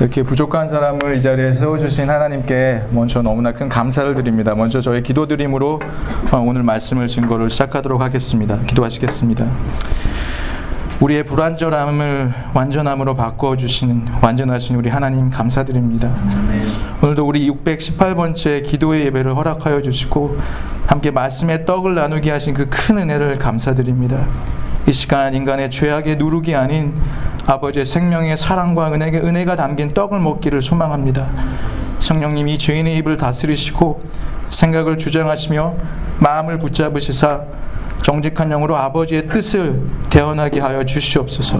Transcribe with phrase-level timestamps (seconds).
[0.00, 4.54] 이렇게 부족한 사람을 이 자리에 세워주신 하나님께 먼저 너무나 큰 감사를 드립니다.
[4.54, 5.80] 먼저 저의 기도드림으로
[6.32, 8.58] 어, 오늘 말씀을 증거를 시작하도록 하겠습니다.
[8.60, 9.46] 기도하시겠습니다.
[11.00, 16.12] 우리의 불완전함을 완전함으로 바꿔 주시는 완전하신 우리 하나님 감사드립니다.
[17.02, 20.38] 오늘도 우리 618번째 기도의 예배를 허락하여 주시고
[20.86, 24.26] 함께 말씀의 떡을 나누게 하신 그 큰 은혜를 감사드립니다.
[24.88, 26.94] 이 시간 인간의 죄악의 누룩이 아닌
[27.44, 31.28] 아버지의 생명의 사랑과 은혜가, 은혜가 담긴 떡을 먹기를 소망합니다.
[31.98, 34.02] 성령님이 죄인의 입을 다스리시고
[34.48, 35.74] 생각을 주장하시며
[36.20, 37.42] 마음을 붙잡으시사
[38.00, 41.58] 정직한 영으로 아버지의 뜻을 대언하게 하여 주시옵소서.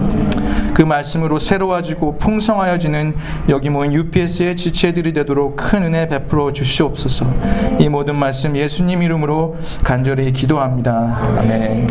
[0.73, 3.15] 그 말씀으로 새로워지고 풍성하여지는
[3.49, 7.27] 여기 모인 UPS의 지체들이 되도록 큰 은혜 베풀어 주시옵소서.
[7.77, 11.19] 이 모든 말씀 예수님 이름으로 간절히 기도합니다.
[11.37, 11.87] 아멘.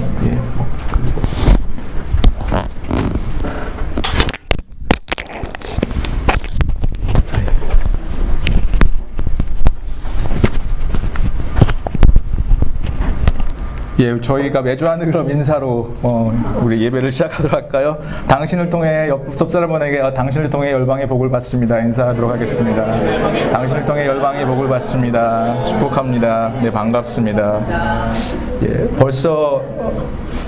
[14.00, 14.04] 예.
[14.04, 16.32] 예, 저희가 매주 하는 그런 인사로 어,
[16.62, 17.98] 우리 예배를 시작하도록 할까요?
[18.28, 21.80] 당신을 통해 옆 사람에게 어, 당신을 통해 열방의 복을 받습니다.
[21.80, 22.84] 인사하도록 하겠습니다.
[23.50, 25.64] 당신을 통해 열방의 복을 받습니다.
[25.64, 26.52] 축복합니다.
[26.62, 27.60] 네, 반갑습니다.
[28.62, 29.62] 예, 벌써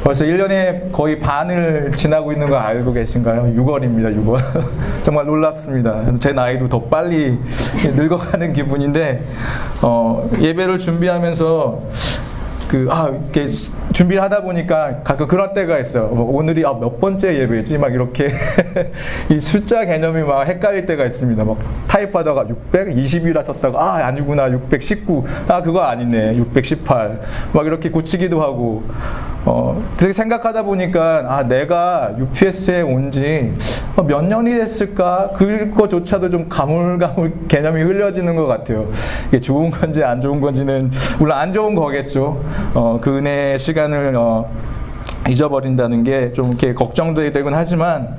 [0.05, 3.53] 벌써 1년에 거의 반을 지나고 있는 거 알고 계신가요?
[3.55, 4.41] 6월입니다, 6월.
[5.03, 6.05] 정말 놀랐습니다.
[6.21, 7.39] 제 나이도 더 빨리
[7.85, 9.23] 늙어가는 기분인데,
[9.83, 11.81] 어, 예배를 준비하면서
[12.71, 16.07] 그, 아, 이렇게 준비를 하다 보니까 가끔 그런 때가 있어요.
[16.07, 17.79] 뭐 오늘이 아, 몇 번째 예배지?
[17.79, 18.29] 막 이렇게
[19.29, 21.43] 이 숫자 개념이 막 헷갈릴 때가 있습니다.
[21.43, 24.49] 막 타입하다가 620이라 썼다가 아, 아니구나.
[24.53, 25.25] 619.
[25.49, 26.37] 아, 그거 아니네.
[26.37, 27.21] 618.
[27.53, 28.85] 막 이렇게 고치기도 하고
[29.47, 33.53] 어, 그렇게 생각하다 보니까, 아, 내가 UPS에 온 지
[34.07, 35.31] 몇 년이 됐을까?
[35.37, 38.87] 그거조차도 좀 가물가물 개념이 흘려지는 것 같아요.
[39.29, 42.43] 이게 좋은 건지 안 좋은 건지는, 물론 안 좋은 거겠죠.
[42.75, 44.49] 어, 그 은혜의 시간을, 어,
[45.29, 48.17] 잊어버린다는 게 좀 이렇게 걱정도 되곤 하지만,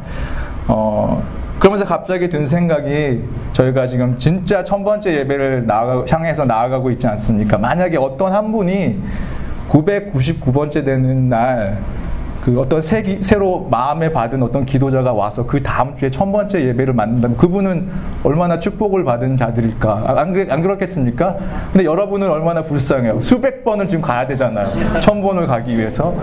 [0.68, 1.24] 어,
[1.60, 7.58] 그러면서 갑자기 든 생각이 저희가 지금 진짜 천 번째 예배를 나아가, 향해서 나아가고 있지 않습니까?
[7.58, 9.00] 만약에 어떤 한 분이
[9.70, 11.78] 999번째 되는 날,
[12.44, 16.94] 그 어떤 새, 새로 마음에 받은 어떤 기도자가 와서 그 다음 주에 천 번째 예배를
[16.94, 17.90] 만든다면 그분은
[18.24, 20.04] 얼마나 축복을 받은 자들일까?
[20.08, 21.38] 아, 안, 안 그렇겠습니까?
[21.72, 23.22] 근데 여러분은 얼마나 불쌍해요.
[23.22, 25.00] 수백 번을 지금 가야 되잖아요.
[25.00, 26.16] 천 번을 가기 위해서.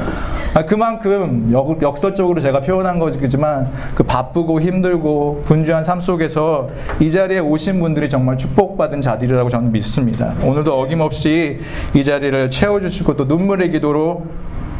[0.54, 6.68] 아, 그만큼 역, 역설적으로 제가 표현한 거지만 그 바쁘고 힘들고 분주한 삶 속에서
[6.98, 10.34] 이 자리에 오신 분들이 정말 축복받은 자들이라고 저는 믿습니다.
[10.44, 11.60] 오늘도 어김없이
[11.94, 14.24] 이 자리를 채워주시고 또 눈물의 기도로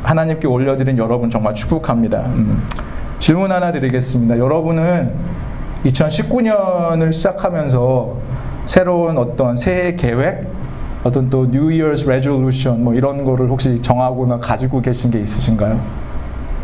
[0.03, 2.21] 하나님께 올려드린 여러분 정말 축복합니다.
[2.27, 2.63] 음.
[3.19, 4.39] 질문 하나 드리겠습니다.
[4.39, 5.13] 여러분은
[5.85, 8.17] 2019년을 시작하면서
[8.65, 10.43] 새로운 어떤 새해 계획,
[11.05, 15.81] 어떤 또 New Year's Resolution 뭐 이런 거를 혹시 정하거나 가지고 계신 게 있으신가요?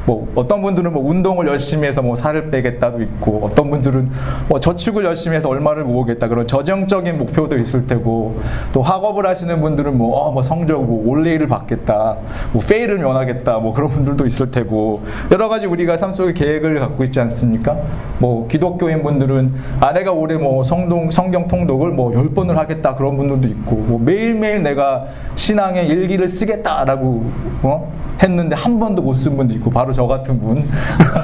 [0.06, 4.10] 뭐 어떤 분들은 뭐 운동을 열심히 해서 뭐 살을 빼겠다도 있고 어떤 분들은
[4.48, 8.38] 뭐 저축을 열심히 해서 얼마를 모으겠다 그런 저정적인 목표도 있을 테고
[8.72, 12.16] 또 학업을 하시는 분들은 뭐, 어, 뭐 성적 뭐 올레이를 받겠다
[12.52, 17.02] 뭐 페일을 면하겠다 뭐 그런 분들도 있을 테고 여러 가지 우리가 삶 속에 계획을 갖고
[17.04, 17.76] 있지 않습니까?
[18.18, 23.16] 뭐 기독교인 분들은 아 내가 올해 뭐 성동 성경 통독을 뭐 열 번을 하겠다 그런
[23.16, 27.24] 분들도 있고 뭐 매일매일 내가 신앙의 일기를 쓰겠다라고
[27.62, 27.92] 어?
[28.22, 30.68] 했는데 한 번도 못 쓴 분도 있고 바로 저 같은 분.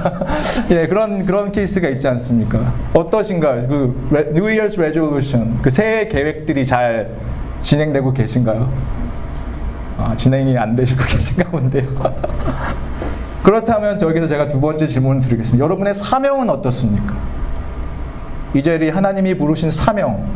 [0.70, 2.72] 예, 그런 그런 케이스가 있지 않습니까?
[2.94, 3.66] 어떠신가요?
[3.66, 7.10] 그 New Year's Resolution 그 새해 계획들이 잘
[7.60, 8.72] 진행되고 계신가요?
[9.98, 11.84] 아, 진행이 안 되시고 계신가 본데요.
[13.42, 15.62] 그렇다면 저기서 제가 두 번째 질문을 드리겠습니다.
[15.62, 17.14] 여러분의 사명은 어떻습니까?
[18.54, 20.26] 이 자리 하나님이 부르신 사명,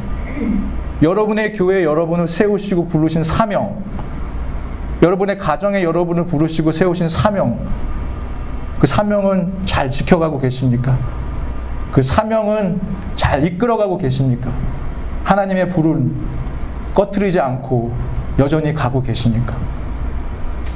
[1.03, 3.83] 여러분의 교회 여러분을 세우시고 부르신 사명,
[5.03, 7.59] 여러분의 가정에 여러분을 부르시고 세우신 사명,
[8.85, 10.99] 그 사명은 잘 지켜가고 계십니까?
[11.91, 12.79] 그 사명은
[13.17, 14.51] 잘 이끌어가고 계십니까?
[15.23, 16.15] 하나님의 불은
[16.93, 17.95] 꺼트리지 않고
[18.39, 19.57] 여전히 가고 계십니까?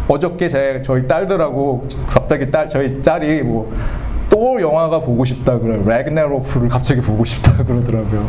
[0.09, 3.71] 어저께 제 저희 딸들하고 갑자기 딸 저희 딸이 뭐
[4.39, 8.29] 또 영화가 보고 싶다 그래 레그네로프를 갑자기 보고 싶다 그러더라고요.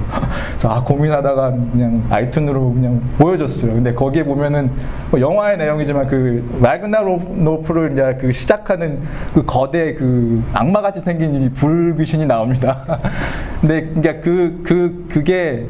[0.50, 3.74] 그래서 아 고민하다가 그냥 아이튠으로 그냥 보여줬어요.
[3.76, 4.72] 근데 거기에 보면은
[5.12, 9.02] 뭐 영화의 내용이지만 그 레그네로프를 이제 그 시작하는
[9.36, 13.00] 그 거대 그 악마같이 생긴 이 불귀신이 나옵니다.
[13.62, 15.68] 근데 그러니까 그, 그, 그게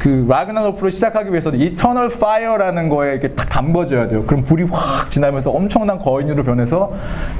[0.00, 4.24] 그 라그나로크를 시작하기 위해서는 eternal fire라는 거에 이렇게 탁 담궈져야 돼요.
[4.24, 6.90] 그럼 불이 확 지나면서 엄청난 거인으로 변해서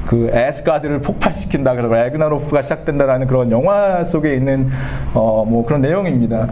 [0.05, 1.73] 그 애스가드를 폭발시킨다.
[1.73, 4.69] 그래서 라그나로크가 시작된다라는 그런 영화 속에 있는
[5.15, 6.47] 어 뭐 그런 내용입니다.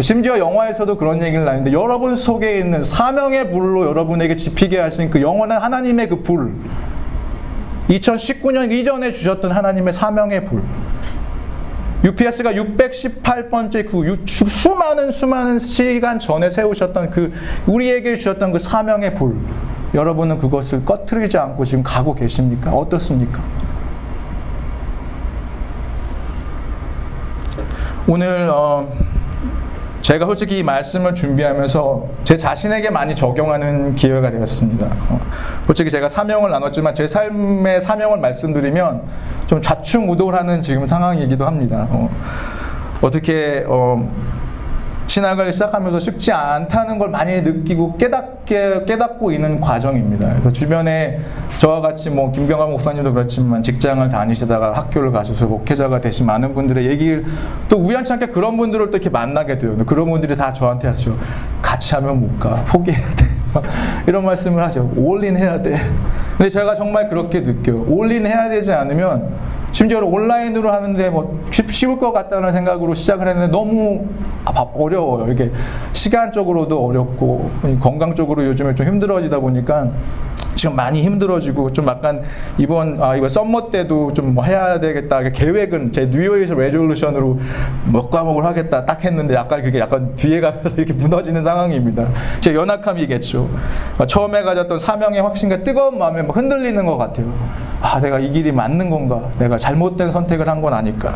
[0.00, 5.62] 심지어 영화에서도 그런 얘기를 하는데 여러분 속에 있는 사명의 불로 여러분에게 지피게 하신 그 영원한
[5.62, 6.52] 하나님의 그 불.
[7.88, 10.62] 2019년 이전에 주셨던 하나님의 사명의 불.
[12.02, 17.32] UPS가 618번째 그 수많은 수많은 시간 전에 세우셨던 그
[17.66, 19.36] 우리에게 주셨던 그 사명의 불
[19.92, 22.72] 여러분은 그것을 꺼트리지 않고 지금 가고 계십니까?
[22.72, 23.42] 어떻습니까?
[28.06, 28.88] 오늘 어,
[30.02, 34.86] 제가 솔직히 이 말씀을 준비하면서 제 자신에게 많이 적용하는 기회가 되었습니다.
[35.10, 35.20] 어,
[35.66, 39.02] 솔직히 제가 사명을 나눴지만 제 삶의 사명을 말씀드리면
[39.46, 41.86] 좀 좌충우돌하는 지금 상황이기도 합니다.
[41.90, 44.10] 어, 떻게 어,
[45.10, 50.28] 신학을 시작하면서 쉽지 않다는 걸 많이 느끼고 깨닫게 깨닫고 있는 과정입니다.
[50.34, 51.18] 그래서 주변에
[51.58, 57.24] 저와 같이 뭐 김병환 목사님도 그렇지만 직장을 다니시다가 학교를 가셔서 목회자가 되신 많은 분들의 얘기를
[57.68, 59.76] 또 우연치 않게 그런 분들을 또 이렇게 만나게 돼요.
[59.78, 61.18] 그런 분들이 다 저한테 하시죠.
[61.60, 62.54] 같이 하면 못 가.
[62.66, 63.26] 포기해야 돼.
[64.06, 64.92] 이런 말씀을 하죠.
[64.96, 65.76] 올인 해야 돼.
[66.36, 67.84] 근데 제가 정말 그렇게 느껴요.
[67.88, 69.28] 올인 해야 되지 않으면
[69.72, 71.40] 심지어 온라인으로 하는데 뭐
[71.70, 74.06] 쉬울 것 같다는 생각으로 시작을 했는데 너무
[74.74, 75.30] 어려워요.
[75.32, 75.50] 이게
[75.92, 77.50] 시간적으로도 어렵고
[77.80, 79.88] 건강적으로 요즘에 좀 힘들어지다 보니까
[80.56, 82.22] 지금 많이 힘들어지고 좀 약간
[82.58, 87.38] 이번 아 이번 summer 때도 좀 뭐 해야 되겠다 계획은 제 New Year's resolution으로
[87.92, 92.08] 몇 과목을 하겠다 딱 했는데 약간 그게 약간 뒤에 가면서 이렇게 무너지는 상황입니다.
[92.40, 93.48] 제 연약함이겠죠.
[94.06, 97.32] 처음에 가졌던 사명의 확신과 뜨거운 마음에 막 흔들리는 것 같아요.
[97.80, 99.20] 아 내가 이 길이 맞는 건가?
[99.38, 101.14] 내가 잘못된 선택을 한 건 아닐까?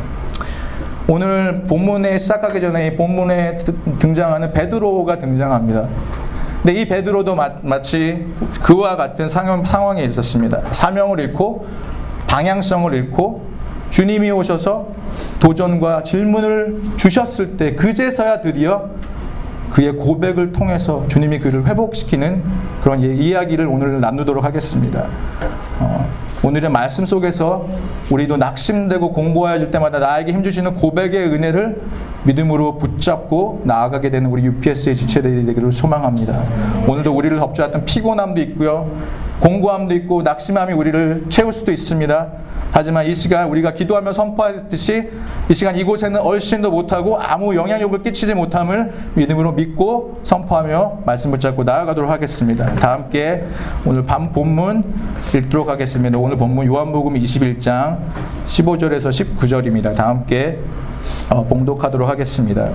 [1.06, 3.58] 오늘 본문에 시작하기 전에 본문에
[3.98, 5.86] 등장하는 베드로가 등장합니다.
[6.62, 8.26] 근데 이 베드로도 마, 치
[8.62, 10.62] 그와 같은 상황, 상황에 있었습니다.
[10.72, 11.66] 사명을 잃고
[12.26, 13.44] 방향성을 잃고
[13.90, 14.88] 주님이 오셔서
[15.40, 18.88] 도전과 질문을 주셨을 때 그제서야 드디어
[19.74, 22.42] 그의 고백을 통해서 주님이 그를 회복시키는
[22.82, 25.04] 그런 이야기를 오늘 나누도록 하겠습니다.
[25.80, 26.08] 어,
[26.44, 27.66] 오늘의 말씀 속에서
[28.10, 31.80] 우리도 낙심되고 공고해질 때마다 나에게 힘주시는 고백의 은혜를
[32.24, 36.42] 믿음으로 붙잡고 나아가게 되는 우리 UPS의 지체들이 되기를 소망합니다.
[36.86, 38.90] 오늘도 우리를 덮주었던 피곤함도 있고요.
[39.40, 42.28] 공고함도 있고 낙심함이 우리를 채울 수도 있습니다.
[42.76, 45.08] 하지만 이 시간 우리가 기도하며 선포하듯이
[45.48, 52.10] 이 시간 이곳에는 얼씬도 못하고 아무 영향력을 끼치지 못함을 믿음으로 믿고 선포하며 말씀 붙잡고 나아가도록
[52.10, 52.74] 하겠습니다.
[52.74, 53.44] 다 함께
[53.86, 54.82] 오늘 밤 본문
[55.36, 56.18] 읽도록 하겠습니다.
[56.18, 57.98] 오늘 본문 요한복음 21장
[58.48, 59.94] 15절에서 19절입니다.
[59.94, 60.58] 다 함께
[61.30, 62.70] 어, 봉독하도록 하겠습니다.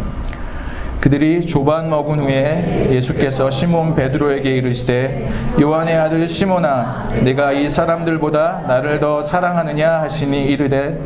[0.99, 5.29] 그들이 조반 먹은 후에 예수께서 시몬 베드로에게 이르시되
[5.61, 10.99] 요한의 아들 시몬아 내가 이 사람들보다 나를 더 사랑하느냐 하시니 이르되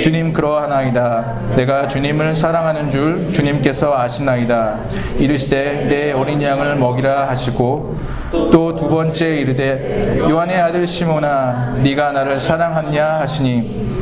[0.00, 1.54] 주님 그러하나이다.
[1.56, 4.80] 내가 주님을 사랑하는 줄 주님께서 아시나이다.
[5.18, 7.96] 이르시되 내 어린 양을 먹이라 하시고
[8.30, 14.01] 또 두 번째 이르되 요한의 아들 시몬아 네가 나를 사랑하느냐 하시니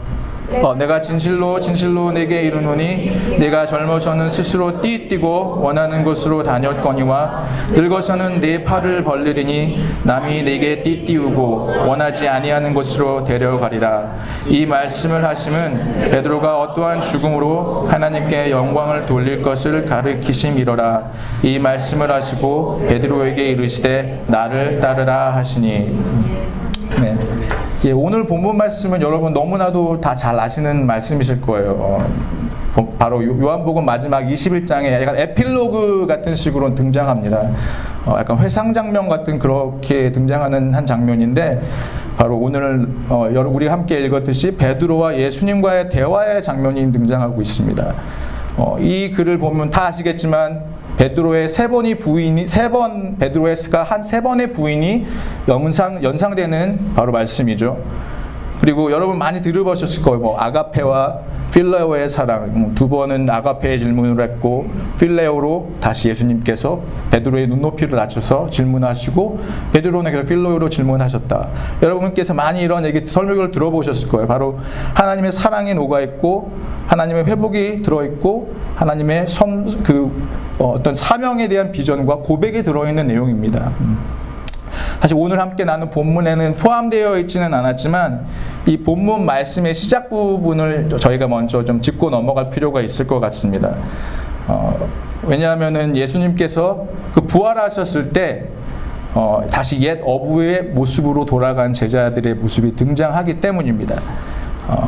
[0.61, 8.63] 어, 내가 진실로 진실로 내게 이르노니 내가 젊어서는 스스로 띠뛰고 원하는 곳으로 다녔거니와 늙어서는 내
[8.63, 14.15] 팔을 벌리리니 남이 내게 띠띠우고 원하지 아니하는 곳으로 데려가리라
[14.47, 21.11] 이 말씀을 하심은 베드로가 어떠한 죽음으로 하나님께 영광을 돌릴 것을 가르키심이로라
[21.43, 26.60] 이 말씀을 하시고 베드로에게 이르시되 나를 따르라 하시니 네.
[27.83, 31.71] 예, 오늘 본문 말씀은 여러분 너무나도 다 잘 아시는 말씀이실 거예요.
[32.75, 37.49] 어, 바로 요한복음 마지막 21장에 약간 에필로그 같은 식으로 등장합니다.
[38.05, 41.59] 어, 약간 회상 장면 같은 그렇게 등장하는 한 장면인데
[42.17, 47.93] 바로 오늘 어, 우리 함께 읽었듯이 베드로와 예수님과의 대화의 장면이 등장하고 있습니다.
[48.57, 50.61] 어, 이 글을 보면 다 아시겠지만
[50.97, 55.05] 베드로의 세 번이 부인이 세 번 베드로의가 한 세 번의 부인이
[55.47, 57.77] 연상 연상되는 바로 말씀이죠.
[58.59, 60.19] 그리고 여러분 많이 들어보셨을 거예요.
[60.19, 61.19] 뭐 아가페와
[61.51, 64.67] 필레오의 사랑 뭐 두 번은 아가페의 질문을 했고
[64.99, 66.81] 필레오로 다시 예수님께서
[67.11, 69.39] 베드로의 눈높이를 낮춰서 질문하시고
[69.73, 71.47] 베드로는 계속 필레오로 질문하셨다.
[71.83, 74.27] 여러분께서 많이 이런 얘기 설명을 들어보셨을 거예요.
[74.27, 74.59] 바로
[74.95, 76.51] 하나님의 사랑이 녹아 있고
[76.87, 80.11] 하나님의 회복이 들어 있고 하나님의 섬그
[80.59, 83.71] 어, 어떤 사명에 대한 비전과 고백이 들어 있는 내용입니다.
[83.81, 84.20] 음.
[85.01, 88.23] 사실 오늘 함께 나눈 본문에는 포함되어 있지는 않았지만
[88.67, 93.75] 이 본문 말씀의 시작 부분을 저희가 먼저 좀 짚고 넘어갈 필요가 있을 것 같습니다.
[94.47, 94.87] 어,
[95.23, 98.45] 왜냐하면은 예수님께서 그 부활하셨을 때
[99.15, 103.99] 어, 다시 옛 어부의 모습으로 돌아간 제자들의 모습이 등장하기 때문입니다.
[104.67, 104.85] 어,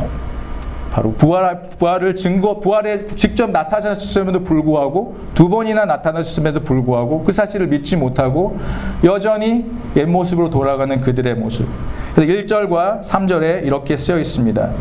[0.94, 7.98] 바로 부활, 부활을 증거, 부활에 직접 나타나셨음에도 불구하고 두 번이나 나타나셨음에도 불구하고 그 사실을 믿지
[7.98, 8.60] 못하고
[9.04, 11.68] 여전히 옛 모습으로 돌아가는 그들의 모습.
[12.14, 14.72] 그래서 1절과 3절에 이렇게 쓰여 있습니다.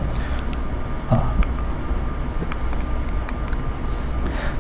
[1.09, 1.33] 아,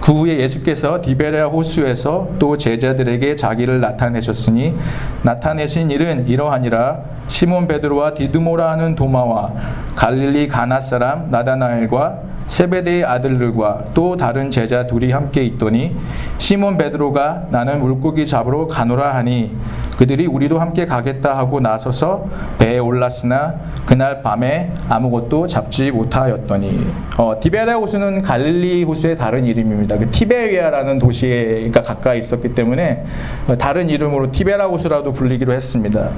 [0.02, 4.74] 그 후에 예수께서 디베레아 호수에서 또 제자들에게 자기를 나타내셨으니
[5.22, 6.98] 나타내신 일은 이러하니라.
[7.28, 9.52] 시몬 베드로와 디드모라 하는 도마와
[9.94, 15.96] 갈릴리 가나 사람 나다나엘과 세베대의 아들들과 또 다른 제자 둘이 함께 있더니
[16.36, 19.56] 시몬 베드로가 나는 물고기 잡으러 가노라 하니
[19.96, 22.26] 그들이 우리도 함께 가겠다 하고 나서서
[22.58, 23.54] 배에 올랐으나
[23.86, 26.76] 그날 밤에 아무것도 잡지 못하였더니
[27.16, 29.96] 어, 디베레 호수는 갈릴리 호수의 다른 이름입니다.
[29.96, 33.06] 그 티베리아라는 도시가 가까이 있었기 때문에
[33.48, 36.10] 어, 다른 이름으로 티베라 호수라도 불리기로 했습니다.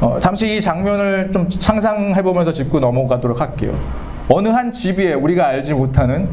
[0.00, 3.72] 어, 잠시 이 장면을 좀 상상해보면서 짚고 넘어가도록 할게요.
[4.28, 6.28] 어느 한 집에 우리가 알지 못하는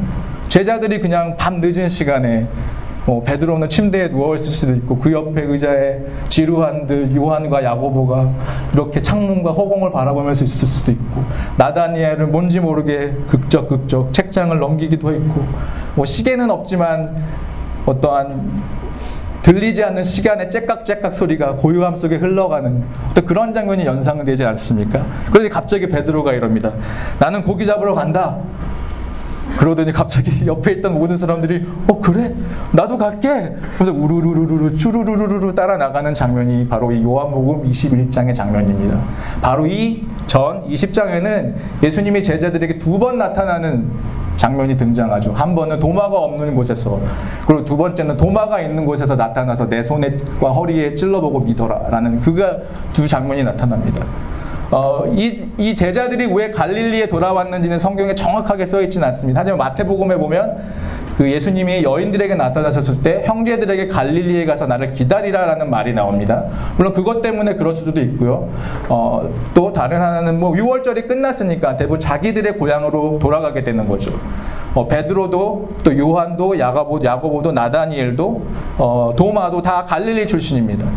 [0.50, 2.48] 제자들이 그냥 밤 늦은 시간에
[3.06, 8.32] 뭐 베드로는 침대에 누워 있을 수도 있고 그 옆에 의자에 지루한 듯 요한과 야고보가
[8.74, 11.24] 이렇게 창문과 허공을 바라보면서 있을 수도 있고
[11.58, 15.44] 나다니엘은 뭔지 모르게 극적 극적 책장을 넘기기도 했고
[15.96, 17.16] 뭐 시계는 없지만
[17.86, 18.83] 어떠한
[19.44, 25.06] 들리지 않는 시간의 째깍째깍 소리가 고요함 속에 흘러가는 어떤 그런 장면이 연상되지 않습니까?
[25.28, 26.72] 그런데 갑자기 베드로가 이럽니다.
[27.20, 28.38] 나는 고기 잡으러 간다.
[29.58, 32.34] 그러더니 갑자기 옆에 있던 모든 사람들이 어 그래
[32.72, 39.00] 나도 갈게 그래서 우르르르르 쭈르르르르 따라 나가는 장면이 바로 이 요한복음 21장의 장면입니다.
[39.42, 43.88] 바로 이 전 20장에는 예수님이 제자들에게 두 번 나타나는
[44.44, 45.32] 장면이 등장하죠.
[45.32, 47.00] 한 번은 도마가 없는 곳에서
[47.48, 52.58] 그리고 두 번째는 도마가 있는 곳에서 나타나서 내 손과 허리에 찔러보고 믿어라라는 그가
[52.92, 54.06] 두 장면이 나타납니다.
[54.70, 59.40] 어, 이, 이, 제자들이 왜 갈릴리에 돌아왔는지는 성경에 정확하게 써있지는 않습니다.
[59.40, 60.58] 하지만 마태복음에 보면
[61.18, 66.46] 그 예수님이 여인들에게 나타나셨을 때 형제들에게 갈릴리에 가서 나를 기다리라라는 말이 나옵니다.
[66.78, 68.50] 물론 그것 때문에 그럴 수도 있고요.
[68.90, 74.12] 어, 또 다른 하나는 뭐 유월절이 끝났으니까 대부분 자기들의 고향으로 돌아가게 되는 거죠.
[74.74, 78.46] 어, 베드로도 또 요한도 야고보도 나다니엘도
[78.80, 80.88] 어, 도마도 다 갈릴리 출신입니다.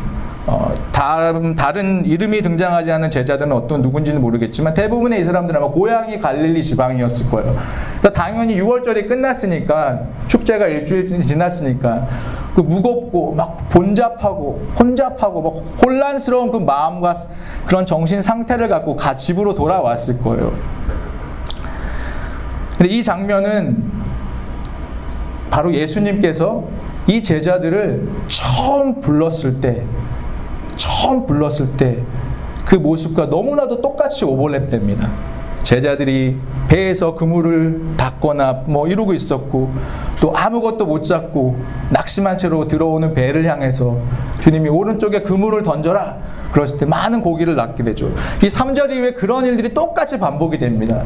[0.46, 6.20] 어, 다음, 다른 이름이 등장하지 않은 제자들은 어떤 누군지는 모르겠지만 대부분의 이 사람들은 아마 고향이
[6.20, 7.56] 갈릴리 지방이었을 거예요.
[7.98, 12.06] 그래서 당연히 6월절이 끝났으니까 축제가 일주일 지났으니까
[12.54, 17.14] 그 무겁고 막 본잡하고 혼잡하고 막 혼란스러운 그 마음과
[17.66, 20.52] 그런 정신 상태를 갖고 집으로 돌아왔을 거예요.
[22.78, 23.90] 근데 이 장면은
[25.50, 26.64] 바로 예수님께서
[27.08, 29.84] 이 제자들을 처음 불렀을 때
[30.76, 32.02] 처음 불렀을 때
[32.66, 35.08] 그 모습과 너무나도 똑같이 오버랩됩니다.
[35.62, 36.36] 제자들이
[36.68, 39.70] 배에서 그물을 닦거나 뭐 이러고 있었고
[40.20, 41.56] 또 아무것도 못 잡고
[41.90, 43.98] 낙심한 채로 들어오는 배를 향해서
[44.40, 46.18] 주님이 오른쪽에 그물을 던져라
[46.52, 48.08] 그랬을 때 많은 고기를 낚게 되죠.
[48.42, 51.04] 이 3절 이후에 그런 일들이 똑같이 반복이 됩니다.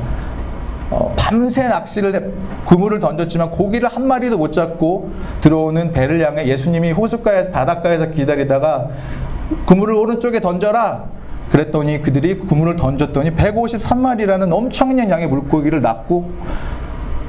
[0.90, 2.34] 어, 밤새 낚시를
[2.66, 5.10] 그물을 던졌지만 고기를 한 마리도 못 잡고
[5.40, 8.88] 들어오는 배를 향해 예수님이 호숫가에 바닷가에서 기다리다가
[9.66, 11.04] 그물을 오른쪽에 던져라.
[11.50, 16.30] 그랬더니 그들이 그물을 던졌더니 153마리라는 엄청난 양의 물고기를 낚고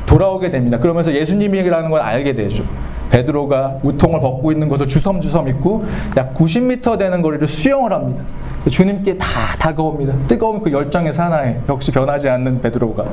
[0.05, 0.77] 돌아오게 됩니다.
[0.77, 2.63] 그러면서 예수님이라는 걸 알게 되죠.
[3.09, 5.83] 베드로가 우통을 벗고 있는 것을 주섬주섬 입고
[6.17, 8.23] 약 90m 되는 거리를 수영을 합니다.
[8.69, 9.27] 주님께 다
[9.59, 10.15] 다가옵니다.
[10.27, 13.05] 뜨거운 그 열정의 사나이 역시 변하지 않는 베드로가.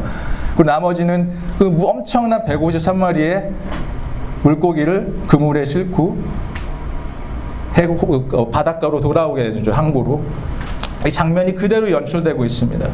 [0.51, 3.51] 그리고 나머지는 그 엄청난 153마리의
[4.43, 6.19] 물고기를 그물에 싣고
[7.79, 9.71] 대구 어, 바닷가로 돌아오게 되죠.
[9.71, 10.21] 항구로.
[11.07, 12.89] 이 장면이 그대로 연출되고 있습니다.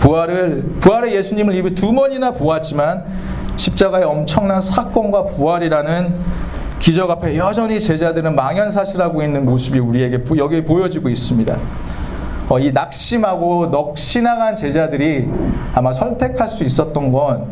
[0.00, 3.04] 부활을 부활의 예수님을 입에 두 번이나 보았지만
[3.54, 6.16] 십자가의 엄청난 사건과 부활이라는
[6.80, 11.56] 기적 앞에 여전히 제자들은 망연사실하고 있는 모습이 우리에게 여기 보여지고 있습니다.
[12.48, 15.28] 어, 이 낙심하고 넋신앙한 제자들이
[15.72, 17.46] 아마 선택할 수 있었던 건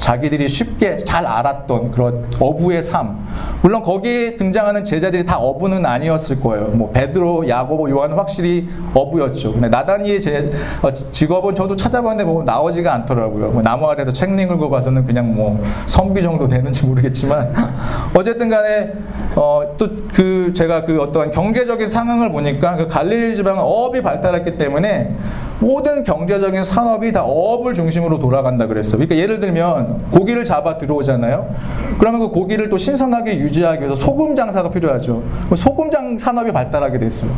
[0.00, 3.24] 자기들이 쉽게 잘 알았던 그런 어부의 삶.
[3.62, 6.68] 물론 거기에 등장하는 제자들이 다 어부는 아니었을 거예요.
[6.68, 9.52] 뭐 베드로, 야고보, 요한은 확실히 어부였죠.
[9.52, 10.50] 근데 나다니의 제
[10.82, 13.50] 어, 직업은 저도 찾아봤는데 뭐 나오지가 않더라고요.
[13.50, 17.52] 뭐 나무 아래서 책 읽고 봐서는 그냥 뭐 선비 정도 되는지 모르겠지만
[18.14, 18.92] 어쨌든 간에
[19.36, 25.16] 어, 또 그 제가 그 어떤 경제적인 상황을 보니까 그 갈릴리 지방은 어업이 발달했기 때문에
[25.60, 28.98] 모든 경제적인 산업이 다 어업을 중심으로 돌아간다 그랬어요.
[28.98, 31.54] 그러니까 예를 들면 고기를 잡아 들어오잖아요.
[31.98, 35.22] 그러면 그 고기를 또 신선하게 유지하기 위해서 소금 장사가 필요하죠.
[35.54, 37.30] 소금 장 산업이 발달하게 됐어요.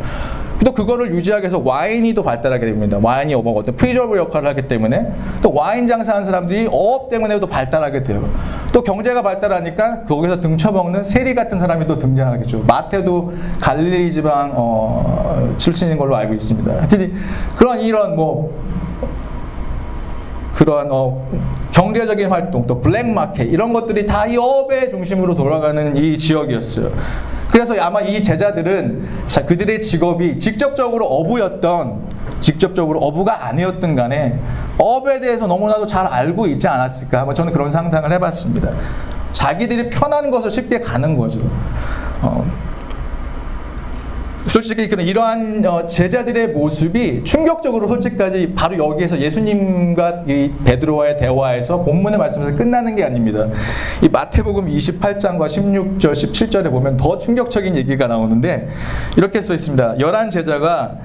[0.63, 2.97] 또 그거를 유지하기 위해서 와인이 또 발달하게 됩니다.
[3.01, 5.11] 와인이 뭐 어떤 preserve 역할을 하기 때문에
[5.41, 8.23] 또 와인 장사하는 사람들이 어업 때문에도 발달하게 돼요.
[8.71, 12.63] 또 경제가 발달하니까 거기서 등쳐먹는 세리 같은 사람이 또 등장하겠죠.
[12.65, 16.71] 마태도 갈릴리 지방 어, 출신인 걸로 알고 있습니다.
[16.71, 17.13] 하여튼
[17.57, 18.53] 그런 이런 뭐
[20.55, 21.25] 그런 어,
[21.71, 26.91] 경제적인 활동 또 블랙마켓 이런 것들이 다 이 업의 중심으로 돌아가는 이 지역이었어요.
[27.51, 29.05] 그래서 아마 이 제자들은
[29.45, 32.01] 그들의 직업이 직접적으로 어부였던
[32.39, 34.39] 직접적으로 어부가 아니었든 간에
[34.77, 38.71] 업에 대해서 너무나도 잘 알고 있지 않았을까 한번 저는 그런 상상을 해봤습니다.
[39.33, 41.39] 자기들이 편한 것을 쉽게 가는 거죠.
[42.21, 42.45] 어,
[44.53, 52.19] 솔직히 그런 이러한 어, 제자들의 모습이 충격적으로 솔직까지 바로 여기에서 예수님과 이 베드로와의 대화에서 본문의
[52.19, 53.47] 말씀에서 끝나는 게 아닙니다.
[54.03, 58.69] 이 마태복음 28장과 16절, 17절에 보면 더 충격적인 얘기가 나오는데
[59.17, 59.99] 이렇게 써 있습니다.
[59.99, 60.97] 열한 제자가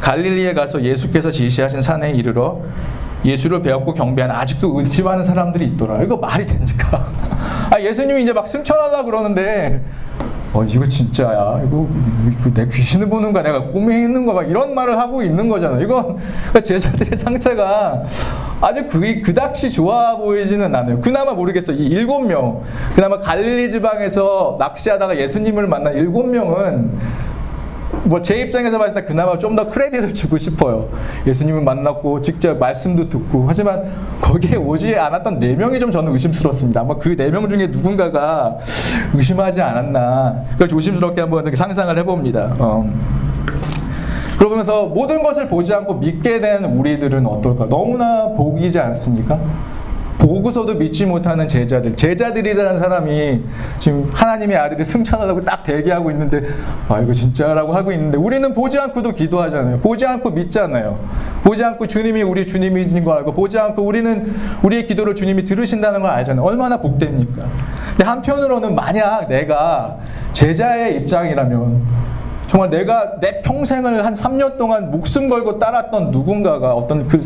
[0.00, 2.60] 갈릴리에 가서 예수께서 지시하신 산에 이르러
[3.24, 6.02] 예수를 배웠고 경배하는 아직도 의심하는 사람들이 있더라.
[6.02, 7.12] 이거 말이 됩니까?
[7.70, 9.80] 아, 예수님이 이제 막 승천하려 그러는데
[10.52, 11.62] 어, 이거 진짜야.
[11.66, 11.86] 이거,
[12.30, 13.42] 이거 내 귀신을 보는 거야.
[13.42, 14.46] 내가 꿈에 있는 거야.
[14.46, 15.78] 이런 말을 하고 있는 거잖아.
[15.80, 18.02] 이건 그러니까 제자들의 상처가
[18.60, 21.00] 아주 그, 그닥시 좋아 보이지는 않아요.
[21.00, 21.72] 그나마 모르겠어.
[21.72, 22.62] 이 일곱 명.
[22.94, 26.98] 그나마 갈릴리 지방에서 낚시하다가 예수님을 만난 일곱 명은
[28.04, 30.88] 뭐 제 입장에서 봤을 때 그나마 좀 더 크레딧을 주고 싶어요.
[31.26, 33.84] 예수님을 만났고 직접 말씀도 듣고 하지만
[34.20, 36.82] 거기에 오지 않았던 네 명이 좀 저는 의심스럽습니다.
[36.82, 38.58] 아마 그 네 명 중에 누군가가
[39.14, 42.54] 의심하지 않았나 그걸 조심스럽게 한번 상상을 해봅니다.
[42.58, 42.84] 어.
[44.38, 47.66] 그러면서 모든 것을 보지 않고 믿게 된 우리들은 어떨까?
[47.70, 49.40] 너무나 복이지 않습니까?
[50.26, 53.42] 보고서도 믿지 못하는 제자들, 제자들이라는 사람이
[53.78, 56.42] 지금 하나님의 아들이 승천하려고 딱 대기하고 있는데,
[56.88, 59.78] 아, 이거 진짜라고 하고 있는데, 우리는 보지 않고도 기도하잖아요.
[59.78, 60.98] 보지 않고 믿잖아요.
[61.44, 66.10] 보지 않고 주님이 우리 주님인 걸 알고, 보지 않고 우리는 우리의 기도를 주님이 들으신다는 걸
[66.10, 66.44] 알잖아요.
[66.44, 67.46] 얼마나 복됩니까?
[67.90, 69.98] 근데 한편으로는 만약 내가
[70.32, 72.06] 제자의 입장이라면,
[72.48, 77.20] 정말 내가 내 평생을 한 3년 동안 목숨 걸고 따랐던 누군가가 어떤 그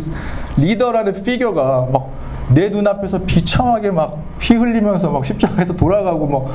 [0.56, 2.20] 리더라는 피겨가 막
[2.52, 6.50] 내 눈앞에서 비참하게 막 피 흘리면서 막 십자가에서 돌아가고 뭐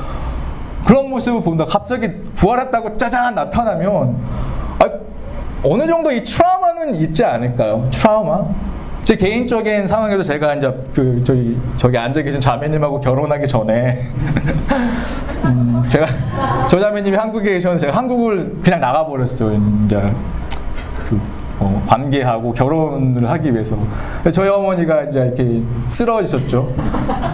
[0.84, 1.64] 그런 모습을 본다.
[1.64, 4.16] 갑자기 부활했다고 짜잔 나타나면
[4.80, 4.90] 아,
[5.64, 7.86] 어느 정도 이 트라우마는 있지 않을까요?
[7.90, 8.44] 트라우마?
[9.02, 14.00] 제 개인적인 상황에서 제가 이제 그 저기 저기 앉아 계신 자매님하고 결혼하기 전에
[15.46, 16.06] 음, 제가
[16.68, 19.60] 저 자매님이 한국에 계셨는데 제가 한국을 그냥 나가 버렸어요.
[19.84, 20.45] 이제 그
[21.58, 23.76] 어, 관계하고 결혼을 하기 위해서.
[24.32, 26.68] 저희 어머니가 이제 이렇게 쓰러지셨죠.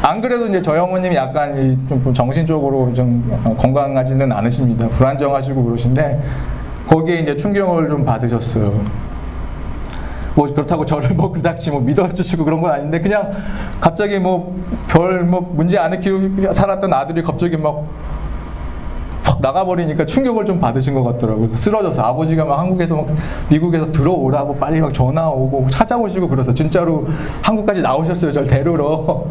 [0.03, 4.89] 안 그래도 이제 저희 어머님이 약간 좀 정신적으로 좀 건강하지는 않으십니다.
[4.89, 6.23] 불안정하시고 그러신데
[6.87, 9.03] 거기에 이제 충격을 좀 받으셨어요.
[10.35, 13.31] 뭐 그렇다고 저를 뭐 그닥지 뭐 믿어주시고 그런 건 아닌데 그냥
[13.81, 14.59] 갑자기 뭐
[14.89, 17.85] 별뭐 문제 안 키우고 살았던 아들이 갑자기 막팍
[19.43, 21.49] 나가버리니까 충격을 좀 받으신 것 같더라고요.
[21.49, 23.07] 쓰러져서 아버지가 막 한국에서 막
[23.51, 27.07] 미국에서 들어오라고 빨리 막 전화 오고 찾아오시고 그래서 진짜로
[27.43, 28.33] 한국까지 나오셨어요.
[28.33, 29.27] 저를 데리러.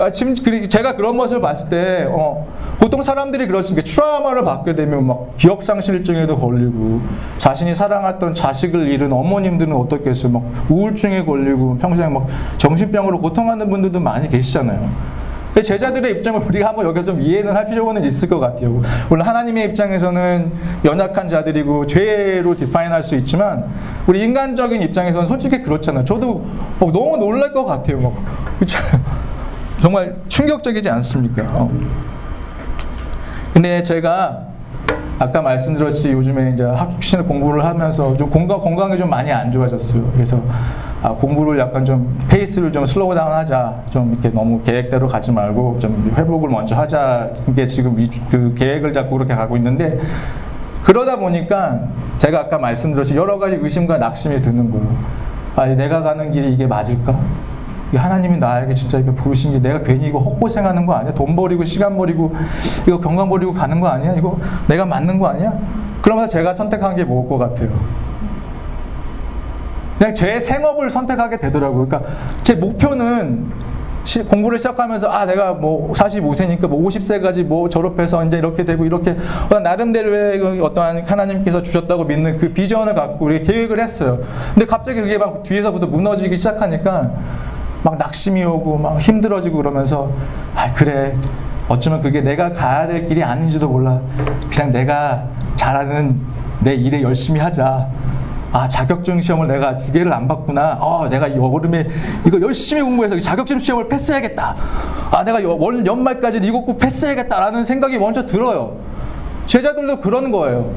[0.00, 2.46] 아침 제가 그런 모습을 봤을 때 어,
[2.78, 3.84] 보통 사람들이 그렇습니다.
[3.90, 7.00] 트라우마를 받게 되면 막 기억 상실증에도 걸리고
[7.38, 10.30] 자신이 사랑했던 자식을 잃은 어머님들은 어떻겠어요?
[10.30, 12.26] 막 우울증에 걸리고 평생 막
[12.58, 15.18] 정신병으로 고통하는 분들도 많이 계시잖아요.
[15.54, 18.80] 제자들의 입장을 우리가 한번 여기서 좀 이해는 할 필요는 있을 것 같아요.
[19.08, 20.52] 물론 하나님의 입장에서는
[20.84, 23.64] 연약한 자들이고 죄로 디파인할 수 있지만
[24.06, 26.04] 우리 인간적인 입장에서는 솔직히 그렇잖아요.
[26.04, 26.44] 저도
[26.80, 28.00] 어, 너무 놀랄 것 같아요.
[28.00, 28.14] 막
[29.80, 31.44] 정말 충격적이지 않습니까?
[31.50, 31.70] 어.
[33.52, 34.47] 근데 제가
[35.18, 40.04] 아까 말씀드렸듯이 요즘에 이제 학신 공부를 하면서 좀 건강 건강이 좀 많이 안 좋아졌어요.
[40.14, 40.40] 그래서
[41.02, 43.82] 아, 공부를 약간 좀 페이스를 좀 slow down하자.
[43.90, 47.30] 좀 이렇게 너무 계획대로 가지 말고 좀 회복을 먼저 하자.
[47.48, 47.96] 이게 지금
[48.30, 49.98] 그 계획을 잡고 그렇게 가고 있는데
[50.84, 51.80] 그러다 보니까
[52.16, 54.96] 제가 아까 말씀드렸듯이 여러 가지 의심과 낙심이 드는 거예요.
[55.56, 57.18] 아, 내가 가는 길이 이게 맞을까?
[57.96, 61.14] 하나님이 나에게 진짜 이거 부르신 게 내가 괜히 이거 헛고생하는 거 아니야?
[61.14, 62.34] 돈 버리고 시간 버리고
[62.86, 64.14] 이거 건강 버리고 가는 거 아니야?
[64.14, 65.52] 이거 내가 맞는 거 아니야?
[66.02, 67.70] 그러면서 제가 선택한 게 뭐일 것 같아요?
[69.98, 71.88] 그냥 제 생업을 선택하게 되더라고요.
[71.88, 72.10] 그러니까
[72.44, 73.50] 제 목표는
[74.04, 79.16] 시, 공부를 시작하면서 아 내가 뭐 45세니까 뭐 50세까지 뭐 졸업해서 이제 이렇게 되고 이렇게
[79.62, 84.20] 나름대로의 그 어떠한 하나님께서 주셨다고 믿는 그 비전을 갖고 우리 계획을 했어요.
[84.54, 87.10] 근데 갑자기 그게 막 뒤에서부터 무너지기 시작하니까
[87.82, 90.10] 막 낙심이 오고 막 힘들어지고 그러면서
[90.54, 91.16] 아 그래
[91.68, 94.00] 어쩌면 그게 내가 가야 될 길이 아닌지도 몰라.
[94.50, 95.24] 그냥 내가
[95.56, 96.20] 잘하는
[96.60, 97.88] 내 일에 열심히 하자.
[98.50, 100.78] 아 자격증 시험을 내가 두 개를 안 봤구나.
[100.80, 101.86] 어 내가 이 여름에
[102.26, 104.54] 이거 열심히 공부해서 자격증 시험을 패스해야겠다.
[105.10, 108.76] 아 내가 월 연말까지 이거 꼭 패스해야겠다라는 생각이 먼저 들어요.
[109.46, 110.72] 제자들도 그런 거예요.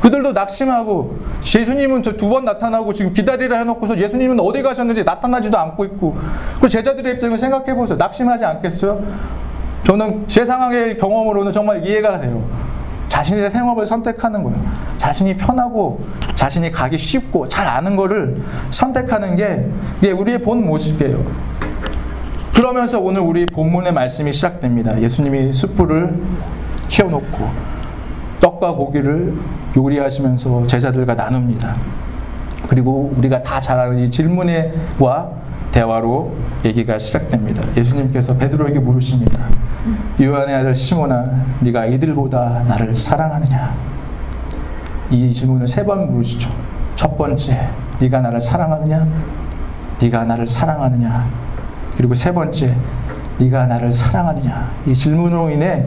[0.00, 6.16] 그들도 낙심하고 예수님은 두 번 나타나고 지금 기다리라 해놓고서 예수님은 어디 가셨는지 나타나지도 않고 있고
[6.60, 7.96] 그 제자들의 입장을 생각해 보세요.
[7.96, 9.02] 낙심하지 않겠어요?
[9.82, 12.44] 저는 제 상황의 경험으로는 정말 이해가 돼요.
[13.08, 14.60] 자신의 생업을 선택하는 거예요.
[14.98, 16.00] 자신이 편하고
[16.34, 19.66] 자신이 가기 쉽고 잘 아는 거를 선택하는 게
[19.98, 21.24] 이게 우리의 본 모습이에요.
[22.54, 25.00] 그러면서 오늘 우리 본문의 말씀이 시작됩니다.
[25.00, 26.20] 예수님이 숯불을
[26.88, 27.48] 키워놓고
[28.40, 29.34] 떡과 고기를
[29.76, 31.74] 요리하시면서 제자들과 나눕니다.
[32.68, 35.30] 그리고 우리가 다 잘 아는 이 질문과
[35.72, 36.32] 대화로
[36.64, 37.62] 얘기가 시작됩니다.
[37.76, 39.44] 예수님께서 베드로에게 물으십니다.
[40.20, 41.24] 요한의 아들 시몬아,
[41.60, 43.74] 네가 이들보다 나를 사랑하느냐?
[45.10, 46.50] 이 질문을 세 번 물으시죠.
[46.96, 47.68] 첫 번째,
[48.00, 49.06] 네가 나를 사랑하느냐?
[50.00, 51.26] 네가 나를 사랑하느냐?
[51.96, 52.74] 그리고 세 번째,
[53.38, 54.70] 네가 나를 사랑하느냐?
[54.86, 55.84] 이 질문으로 인해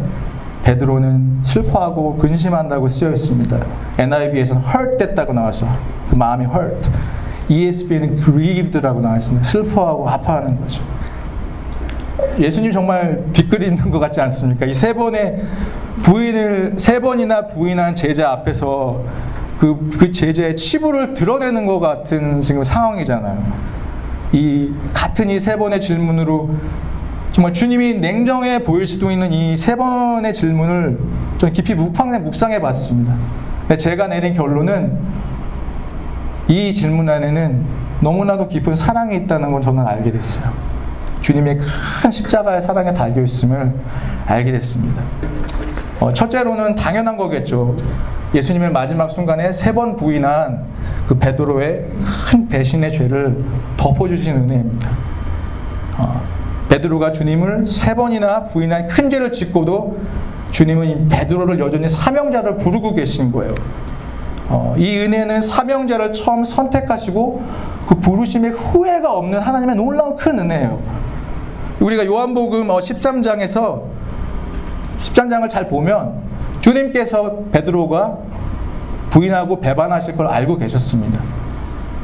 [0.63, 3.57] 베드로는 슬퍼하고 근심한다고 쓰여 있습니다.
[3.97, 5.67] NIV에서는 hurt 됐다고 나와서
[6.09, 6.89] 그 마음이 hurt.
[7.49, 9.43] ESV는 grieved라고 나와 있습니다.
[9.45, 10.83] 슬퍼하고 아파하는 거죠.
[12.39, 14.65] 예수님 정말 뒷글이 있는 것 같지 않습니까?
[14.65, 15.41] 이 세 번의
[16.03, 19.03] 부인을 세 번이나 부인한 제자 앞에서
[19.59, 23.43] 그, 그 제자의 치부를 드러내는 것 같은 지금 상황이잖아요.
[24.33, 26.49] 이 같은 이 세 번의 질문으로
[27.31, 30.99] 정말 주님이 냉정해 보일 수도 있는 이 세 번의 질문을
[31.37, 33.15] 좀 깊이 묵상해 봤습니다.
[33.77, 34.97] 제가 내린 결론은
[36.47, 37.63] 이 질문 안에는
[38.01, 40.51] 너무나도 깊은 사랑이 있다는 건 저는 알게 됐어요.
[41.21, 41.59] 주님의
[42.01, 43.73] 큰 십자가의 사랑에 달겨 있음을
[44.25, 45.01] 알게 됐습니다.
[46.01, 47.75] 어, 첫째로는 당연한 거겠죠.
[48.33, 50.65] 예수님의 마지막 순간에 세 번 부인한
[51.07, 51.85] 그 베드로의
[52.29, 53.43] 큰 배신의 죄를
[53.77, 54.89] 덮어주신 은혜입니다.
[56.81, 59.99] 어, 베드로가 주님을 세 번이나 부인한 큰 죄를 짓고도
[60.49, 63.53] 주님은 베드로를 여전히 사명자를 부르고 계신 거예요.
[64.49, 67.43] 어, 이 은혜는 사명자를 처음 선택하시고
[67.87, 70.79] 그 부르심에 후회가 없는 하나님의 놀라운 큰 은혜예요.
[71.79, 73.91] 우리가 요한복음 13장에서 어,
[74.99, 76.13] 13장을 잘 보면
[76.59, 78.17] 주님께서 베드로가
[79.09, 81.21] 부인하고 배반하실 걸 알고 계셨습니다.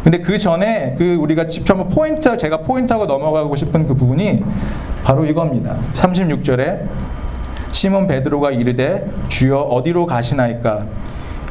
[0.07, 4.41] 근데 그 전에 그 우리가 직접 한번 포인트 제가 포인트하고 넘어가고 싶은 그 부분이
[5.03, 5.75] 바로 이겁니다.
[5.95, 6.87] 36절에
[7.73, 10.85] 시몬 베드로가 이르되 주여 어디로 가시나이까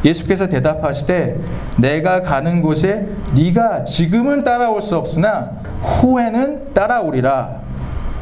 [0.07, 1.39] 예수께서 대답하시되
[1.77, 5.51] 내가 가는 곳에 네가 지금은 따라올 수 없으나
[5.83, 7.61] 후에는 따라오리라.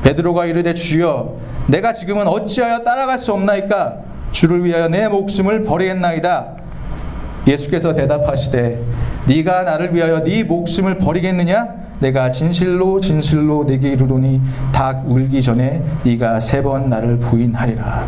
[0.03, 1.37] 베드로가 이르되 주여
[1.69, 3.99] 내가 지금은 어찌하여 따라갈 수 없나이까
[4.33, 6.57] 주를 위하여 내 목숨을 버리겠나이다.
[7.47, 8.83] 예수께서 대답하시되
[9.27, 11.85] 네가 나를 위하여 네 목숨을 버리겠느냐?
[12.01, 18.07] 내가 진실로 진실로 내게 이르노니 닭 울기 전에 네가 세 번 나를 부인하리라.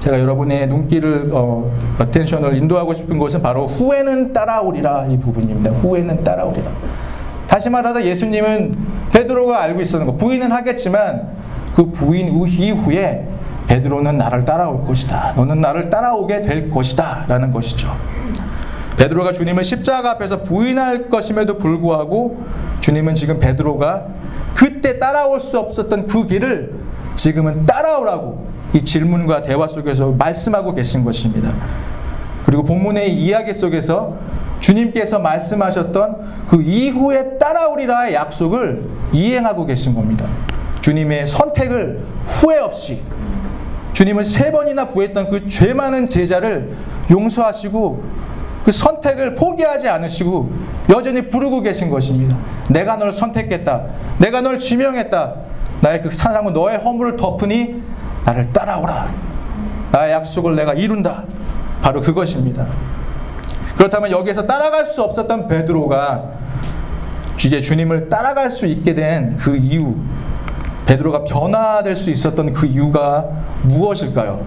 [0.00, 5.70] 제가 여러분의 눈길을 어, attention을 인도하고 싶은 것은 바로 후에는 따라오리라 이 부분입니다.
[5.78, 6.70] 후에는 따라오리라.
[7.48, 8.74] 다시 말하자 예수님은
[9.12, 11.28] 베드로가 알고 있었는 거 부인은 하겠지만
[11.74, 13.26] 그 부인 이후에
[13.66, 15.32] 베드로는 나를 따라올 것이다.
[15.36, 17.90] 너는 나를 따라오게 될 것이다 라는 것이죠.
[18.96, 22.42] 베드로가 주님을 십자가 앞에서 부인할 것임에도 불구하고
[22.80, 24.06] 주님은 지금 베드로가
[24.54, 26.72] 그때 따라올 수 없었던 그 길을
[27.14, 31.52] 지금은 따라오라고 이 질문과 대화 속에서 말씀하고 계신 것입니다.
[32.46, 34.16] 그리고 본문의 이야기 속에서
[34.60, 40.26] 주님께서 말씀하셨던 그 이후에 따라오리라의 약속을 이행하고 계신 겁니다.
[40.80, 43.02] 주님의 선택을 후회 없이
[43.92, 46.72] 주님은 세 번이나 구했던 그 죄 많은 제자를
[47.10, 48.02] 용서하시고
[48.66, 50.50] 그 선택을 포기하지 않으시고
[50.90, 52.36] 여전히 부르고 계신 것입니다.
[52.68, 53.82] 내가 널 선택했다.
[54.18, 55.34] 내가 널 지명했다.
[55.82, 57.80] 나의 그 사랑은 너의 허물을 덮으니
[58.24, 59.06] 나를 따라오라.
[59.92, 61.22] 나의 약속을 내가 이룬다.
[61.80, 62.66] 바로 그것입니다.
[63.76, 66.24] 그렇다면 여기에서 따라갈 수 없었던 베드로가
[67.44, 69.94] 이제 주님을 따라갈 수 있게 된 그 이유,
[70.86, 73.26] 베드로가 변화될 수 있었던 그 이유가
[73.62, 74.44] 무엇일까요?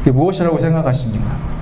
[0.00, 1.57] 그게 무엇이라고 생각하십니까?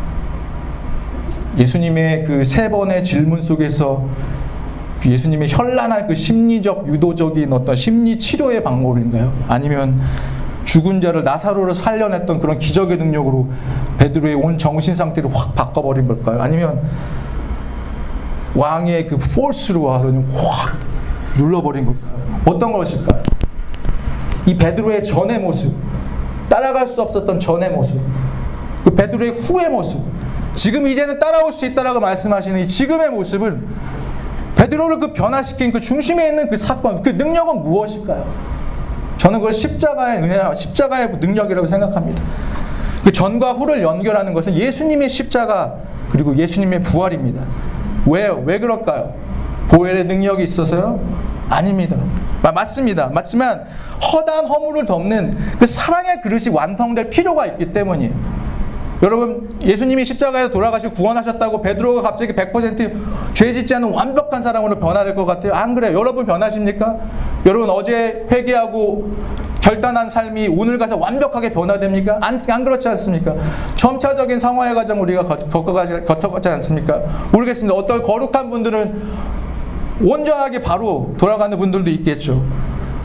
[1.58, 4.04] 예수님의 그 세 번의 질문 속에서
[5.00, 9.32] 그 예수님의 현란한 그 심리적 유도적인 어떤 심리 치료의 방법인가요?
[9.48, 10.00] 아니면
[10.64, 13.48] 죽은 자를 나사로를 살려냈던 그런 기적의 능력으로
[13.98, 16.42] 베드로의 온 정신 상태를 확 바꿔버린 걸까요?
[16.42, 16.80] 아니면
[18.54, 20.76] 왕의 그 포스로 와서 확
[21.38, 22.16] 눌러버린 걸까요?
[22.46, 23.22] 어떤 것일까요?
[24.46, 25.74] 이 베드로의 전의 모습,
[26.48, 28.00] 따라갈 수 없었던 전의 모습,
[28.84, 30.00] 그 베드로의 후의 모습,
[30.56, 33.60] 지금 이제는 따라올 수 있다라고 말씀하시는 이 지금의 모습을
[34.56, 38.26] 베드로를 그 변화시킨 그 중심에 있는 그 사건, 그 능력은 무엇일까요?
[39.18, 42.22] 저는 그걸 십자가의 은혜와 십자가의 능력이라고 생각합니다.
[43.04, 45.76] 그 전과 후를 연결하는 것은 예수님의 십자가
[46.10, 47.44] 그리고 예수님의 부활입니다.
[48.06, 48.42] 왜요?
[48.46, 49.14] 왜 그럴까요?
[49.68, 51.00] 보혈의 능력이 있어서요?
[51.50, 51.96] 아닙니다.
[52.42, 53.08] 맞습니다.
[53.08, 53.66] 맞지만
[54.12, 58.45] 허다한 허물을 덮는 그 사랑의 그릇이 완성될 필요가 있기 때문이에요.
[59.02, 65.52] 여러분 예수님이 십자가에 돌아가시고 구원하셨다고 베드로가 갑자기 100%죄 짓지 않은 완벽한 사람으로 변화될 것 같아요.
[65.52, 65.98] 안 그래요?
[65.98, 66.96] 여러분 변하십니까?
[67.44, 69.10] 여러분 어제 회개하고
[69.60, 72.18] 결단한 삶이 오늘 가서 완벽하게 변화됩니까?
[72.22, 73.34] 안, 안 그렇지 않습니까?
[73.74, 77.02] 점차적인 상화의 과정 우리가 겪어가지, 겪어가지 않습니까?
[77.32, 77.76] 모르겠습니다.
[77.76, 79.02] 어떤 거룩한 분들은
[80.02, 82.44] 온전하게 바로 돌아가는 분들도 있겠죠.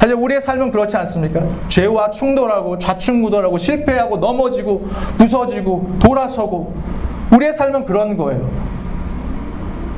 [0.01, 1.41] 사실 우리의 삶은 그렇지 않습니까?
[1.67, 4.81] 죄와 충돌하고 좌충우돌하고 실패하고 넘어지고
[5.19, 6.73] 부서지고 돌아서고
[7.31, 8.49] 우리의 삶은 그런 거예요.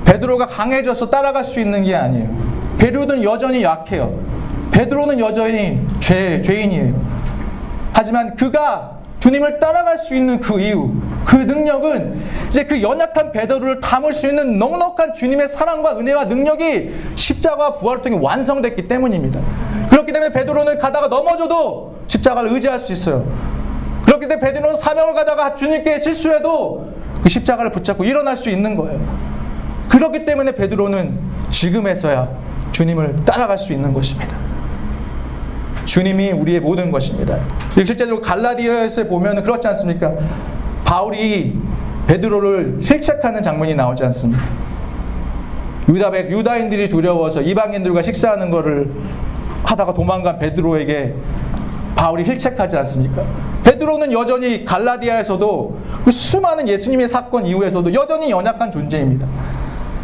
[0.03, 2.29] 베드로가 강해져서 따라갈 수 있는 게 아니에요.
[2.79, 4.13] 베드로는 여전히 약해요.
[4.71, 6.95] 베드로는 여전히 죄, 죄인이에요.
[7.93, 8.92] 하지만 그가
[9.23, 10.91] 주님을 따라갈 수 있는 그 이유,
[11.25, 17.75] 그 능력은 이제 그 연약한 베드로를 담을 수 있는 넉넉한 주님의 사랑과 은혜와 능력이 십자가
[17.75, 19.39] 부활을 통해 완성됐기 때문입니다.
[19.89, 23.25] 그렇기 때문에 베드로는 가다가 넘어져도 십자가를 의지할 수 있어요.
[24.03, 26.89] 그렇기 때문에 베드로는 사명을 가다가 주님께 실수해도
[27.23, 28.99] 그 십자가를 붙잡고 일어날 수 있는 거예요.
[29.87, 31.17] 그렇기 때문에 베드로는
[31.49, 32.27] 지금에서야
[32.73, 34.35] 주님을 따라갈 수 있는 것입니다.
[35.85, 37.39] 주님이 우리의 모든 것입니다.
[37.69, 40.13] 실제로 갈라디아에서 보면 그렇지 않습니까?
[40.85, 41.57] 바울이
[42.07, 44.43] 베드로를 실책하는 장면이 나오지 않습니까?
[45.89, 48.91] 유다백 유다인들이 두려워서 이방인들과 식사하는 것을
[49.63, 51.13] 하다가 도망간 베드로에게
[51.95, 53.23] 바울이 힐책하지 않습니까?
[53.63, 59.27] 베드로는 여전히 갈라디아에서도 그 수많은 예수님의 사건 이후에서도 여전히 연약한 존재입니다.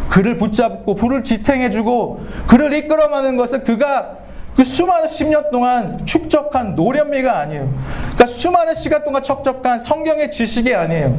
[0.08, 4.16] 그를 붙잡고 불을 지탱해주고 그를 이끌어가는 것은 그가
[4.60, 7.72] 그 수많은 10년 동안 축적한 노련미가 아니에요.
[7.98, 11.16] 그러니까 수많은 시간 동안 척적한 성경의 지식이 아니에요.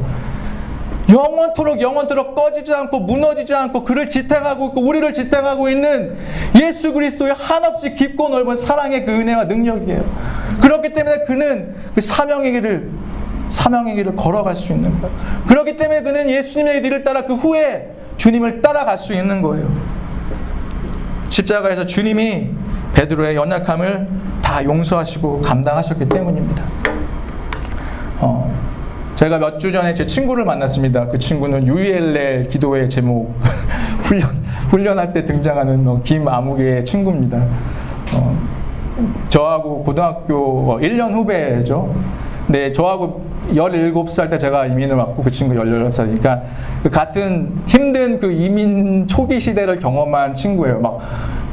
[1.08, 6.16] 영원토록 영원토록 꺼지지 않고 무너지지 않고 그를 지탱하고 있고 우리를 지탱하고 있는
[6.62, 10.04] 예수 그리스도의 한없이 깊고 넓은 사랑의 그 은혜와 능력이에요.
[10.60, 12.90] 그렇기 때문에 그는 그 사명의 길을
[13.48, 15.16] 사명의 길을 걸어갈 수 있는 거예요.
[15.48, 19.68] 그렇기 때문에 그는 예수님의 길을 따라 그 후에 주님을 따라갈 수 있는 거예요.
[21.28, 22.61] 십자가에서 주님이
[22.94, 24.08] 베드로의 연약함을
[24.42, 26.62] 다 용서하시고 감당하셨기 때문입니다.
[28.20, 28.52] 어,
[29.14, 31.06] 제가 몇 주 전에 제 친구를 만났습니다.
[31.08, 33.34] 그 친구는 ULL 기도회 제목
[34.02, 34.28] 훈련
[34.70, 37.44] 훈련할 때 등장하는 어, 김아무개의 친구입니다.
[38.14, 38.38] 어,
[39.28, 41.94] 저하고 고등학교 1년 후배죠.
[42.48, 43.22] 네, 저하고
[43.54, 46.42] 17살 때 제가 이민을 왔고 그 친구 18살이니까
[46.82, 50.80] 그 같은 힘든 그 이민 초기 시대를 경험한 친구예요.
[50.80, 50.98] 막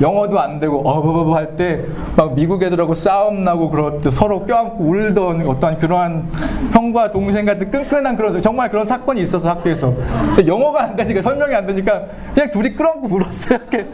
[0.01, 1.83] 영어도 안 되고 어버버버 할 때
[2.15, 6.27] 막 미국 애들하고 싸움 나고 때 서로 껴안고 울던 어떤 그러한
[6.73, 9.93] 형과 동생 같은 끈끈한 그런 정말 그런 사건이 있어서 학교에서
[10.45, 13.59] 영어가 안 되니까 설명이 안 되니까 그냥 둘이 끌어안고 울었어요.
[13.71, 13.87] 이렇게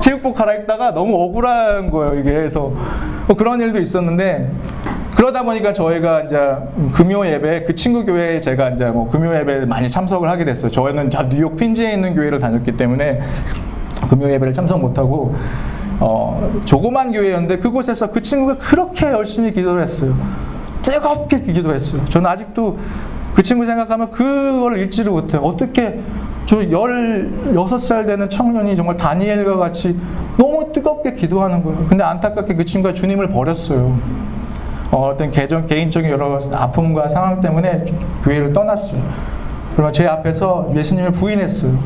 [0.00, 2.20] 체육복 갈아입다가 너무 억울한 거예요.
[2.20, 2.72] 이게 해서
[3.26, 4.50] 뭐 그런 일도 있었는데
[5.16, 6.38] 그러다 보니까 저희가 이제
[6.92, 10.70] 금요 예배 그 친구 교회에 제가 이제 뭐 금요 예배에 많이 참석을 하게 됐어요.
[10.70, 13.20] 저희는 뉴욕 퀸즈에 있는 교회를 다녔기 때문에
[14.08, 15.34] 금요 예배를 참석 못 하고
[16.00, 20.14] 어, 조그만 교회였는데 그곳에서 그 친구가 그렇게 열심히 기도를 했어요.
[20.80, 22.04] 뜨겁게 기도했어요.
[22.06, 22.78] 저는 아직도
[23.34, 25.42] 그 친구 생각하면 그걸 잊지를 못해요.
[25.42, 26.00] 어떻게
[26.46, 29.96] 저 16살 되는 청년이 정말 다니엘과 같이
[30.36, 31.86] 너무 뜨겁게 기도하는 거예요.
[31.88, 33.96] 근데 안타깝게 그 친구가 주님을 버렸어요.
[34.90, 37.84] 어, 떤 개정, 개인적인 여러 아픔과 상황 때문에
[38.24, 39.00] 교회를 떠났어요.
[39.72, 41.78] 그러면 제 앞에서 예수님을 부인했어요.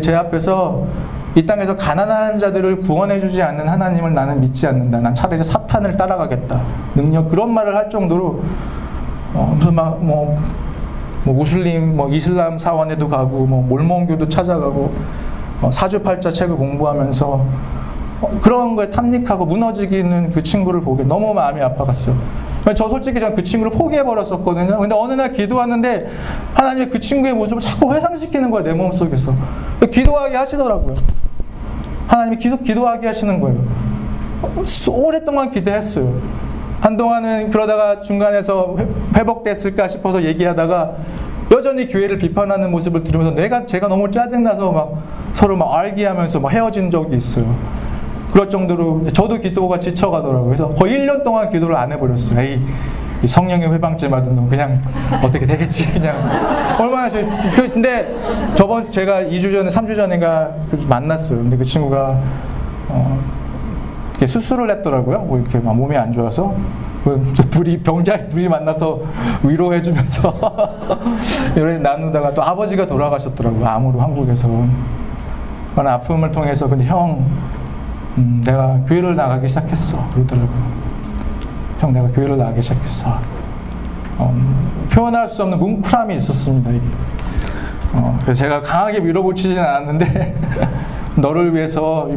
[0.00, 0.84] 제 앞에서
[1.36, 5.00] 이 땅에서 가난한 자들을 구원해주지 않는 하나님을 나는 믿지 않는다.
[5.00, 6.62] 난 차라리 사탄을 따라가겠다.
[6.94, 8.42] 능력 그런 말을 할 정도로
[9.34, 10.36] 어, 무슨 막뭐
[11.24, 14.94] 뭐 무슬림, 뭐 이슬람 사원에도 가고 뭐 몰몬교도 찾아가고
[15.60, 17.46] 어, 사주팔자 책을 공부하면서 어,
[18.42, 22.16] 그런 거에 탐닉하고 무너지기는 그 친구를 보게 너무 마음이 아파갔어요.
[22.74, 24.78] 저 솔직히 전 그 친구를 포기해 버렸었거든요.
[24.78, 26.08] 근데 어느 날 기도하는데
[26.54, 29.34] 하나님의 그 친구의 모습을 자꾸 회상시키는 거예요 내 몸 속에서.
[29.92, 30.96] 기도하게 하시더라고요.
[32.08, 33.62] 하나님이 계속 기도하게 하시는 거예요.
[34.90, 36.12] 오랫동안 기대했어요.
[36.80, 38.76] 한동안은 그러다가 중간에서
[39.14, 40.96] 회복됐을까 싶어서 얘기하다가
[41.52, 44.94] 여전히 교회를 비판하는 모습을 들으면서 내가 제가 너무 짜증나서 막
[45.34, 47.54] 서로 막 알기하면서 막 헤어진 적이 있어요.
[48.36, 50.44] 그럴 정도로 저도 기도가 지쳐가더라고요.
[50.44, 52.38] 그래서 거의 1년 동안 기도를 안 해버렸어요.
[52.38, 52.60] 에이,
[53.26, 54.78] 성령의 회방죄 받은 놈 그냥
[55.24, 56.18] 어떻게 되겠지 그냥
[56.78, 57.18] 얼마나 저
[57.72, 58.14] 근데
[58.54, 60.50] 저번 제가 2주 전에 3주 전인가
[60.86, 61.38] 만났어요.
[61.38, 62.20] 근데 그 친구가
[62.90, 63.18] 어,
[64.10, 65.20] 이렇게 수술을 했더라고요.
[65.20, 66.54] 뭐 이렇게 막 몸이 안 좋아서
[67.32, 69.00] 저 둘이 병자 둘이 만나서
[69.44, 70.34] 위로해주면서
[71.56, 73.66] 이런 나누다가 또 아버지가 돌아가셨더라고요.
[73.66, 74.66] 암으로 한국에서.
[75.74, 77.24] 그런 아픔을 통해서 근데 형
[78.18, 80.86] 음, 내가 교회를 나가기 시작했어 그러더라고요.
[81.78, 83.18] 형 내가 교회를 나가기 시작했어.
[84.18, 84.34] 어,
[84.90, 86.70] 표현할 수 없는 뭉클함이 있었습니다.
[86.70, 86.80] 이게.
[87.92, 90.34] 어, 그래서 제가 강하게 밀어붙이지는 않았는데
[91.16, 92.08] 너를 위해서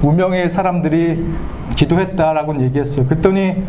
[0.00, 1.26] 무명의 사람들이
[1.76, 3.06] 기도했다라고 얘기했어요.
[3.06, 3.62] 그랬더니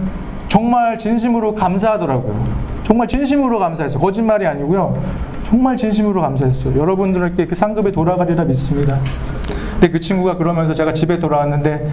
[0.48, 2.46] 정말 진심으로 감사하더라고요.
[2.84, 4.02] 정말 진심으로 감사했어요.
[4.02, 5.02] 거짓말이 아니고요.
[5.46, 6.80] 정말 진심으로 감사했어요.
[6.80, 9.00] 여러분들께 그 상급에 돌아가리라 믿습니다.
[9.84, 11.90] 근데 그 친구가 그러면서 제가 집에 돌아왔는데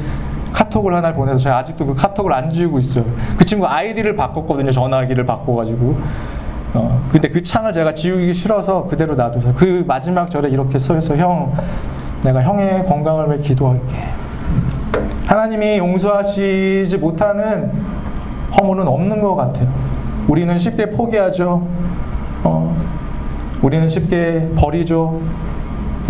[0.53, 3.05] 카톡을 하나 보내서 제가 아직도 그 카톡을 안 지우고 있어요.
[3.37, 4.71] 그 친구 아이디를 바꿨거든요.
[4.71, 5.99] 전화기를 바꿔가지고.
[6.75, 11.53] 어, 근데 그 창을 제가 지우기 싫어서 그대로 놔둬서 그 마지막 절에 이렇게 써서 형,
[12.23, 13.97] 내가 형의 건강을 위해 기도할게.
[15.27, 17.73] 하나님이 용서하시지 못하는
[18.57, 19.69] 허물은 없는 것 같아요.
[20.29, 21.67] 우리는 쉽게 포기하죠.
[22.45, 22.77] 어,
[23.63, 25.21] 우리는 쉽게 버리죠.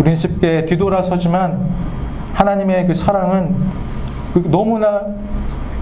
[0.01, 1.69] 우리는 쉽게 뒤돌아서지만
[2.33, 3.55] 하나님의 그 사랑은
[4.33, 5.05] 그 너무나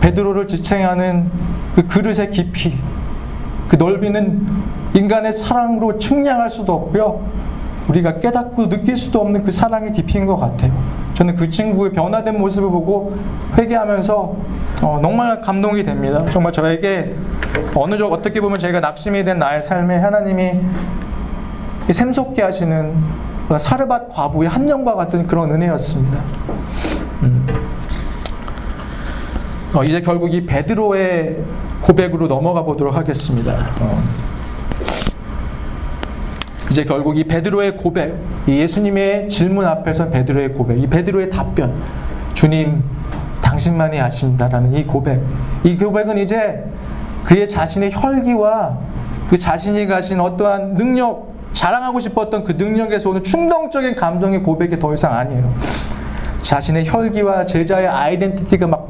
[0.02, 1.32] 베드로를 지탱하는
[1.74, 2.78] 그 그릇의 깊이,
[3.70, 4.46] 그 넓이는
[4.94, 7.26] 인간의 사랑으로 측량할 수도 없고요.
[7.88, 10.74] 우리가 깨닫고 느낄 수도 없는 그 사랑의 깊이인 것 같아요.
[11.14, 13.16] 저는 그 친구의 변화된 모습을 보고
[13.58, 14.36] 회개하면서
[14.84, 16.26] 어, 정말 감동이 됩니다.
[16.26, 17.16] 정말 저에게
[17.74, 20.60] 어느 정도 어떻게 보면 제가 낙심이 된 나의 삶에 하나님이
[21.90, 26.20] 샘솟게 하시는 사르밧 과부의 한영과 같은 그런 은혜였습니다.
[27.24, 27.48] 음.
[29.76, 31.38] 어, 이제 결국 이 베드로의
[31.82, 33.54] 고백으로 넘어가 보도록 하겠습니다.
[33.82, 34.02] 어.
[36.72, 41.74] 이제 결국 이 베드로의 고백, 이 예수님의 질문 앞에서 베드로의 고백, 이 베드로의 답변,
[42.34, 42.84] 주님,
[43.42, 45.22] 당신만이 하십니다라는 이 고백,
[45.64, 46.64] 이 고백은 이제
[47.24, 48.78] 그의 자신의 혈기와
[49.30, 51.29] 그 자신이 가진 어떠한 능력,
[51.60, 55.54] 자랑하고 싶었던 그 능력에서 오는 충동적인 감정의 고백이 더 이상 아니에요.
[56.41, 58.88] 자신의 혈기와 제자의 아이덴티티가 막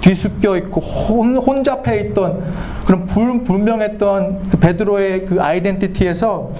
[0.00, 2.42] 뒤섞여 있고 혼, 혼잡해 있던
[2.86, 6.52] 그런 불, 분명했던 그 베드로의 그 아이덴티티에서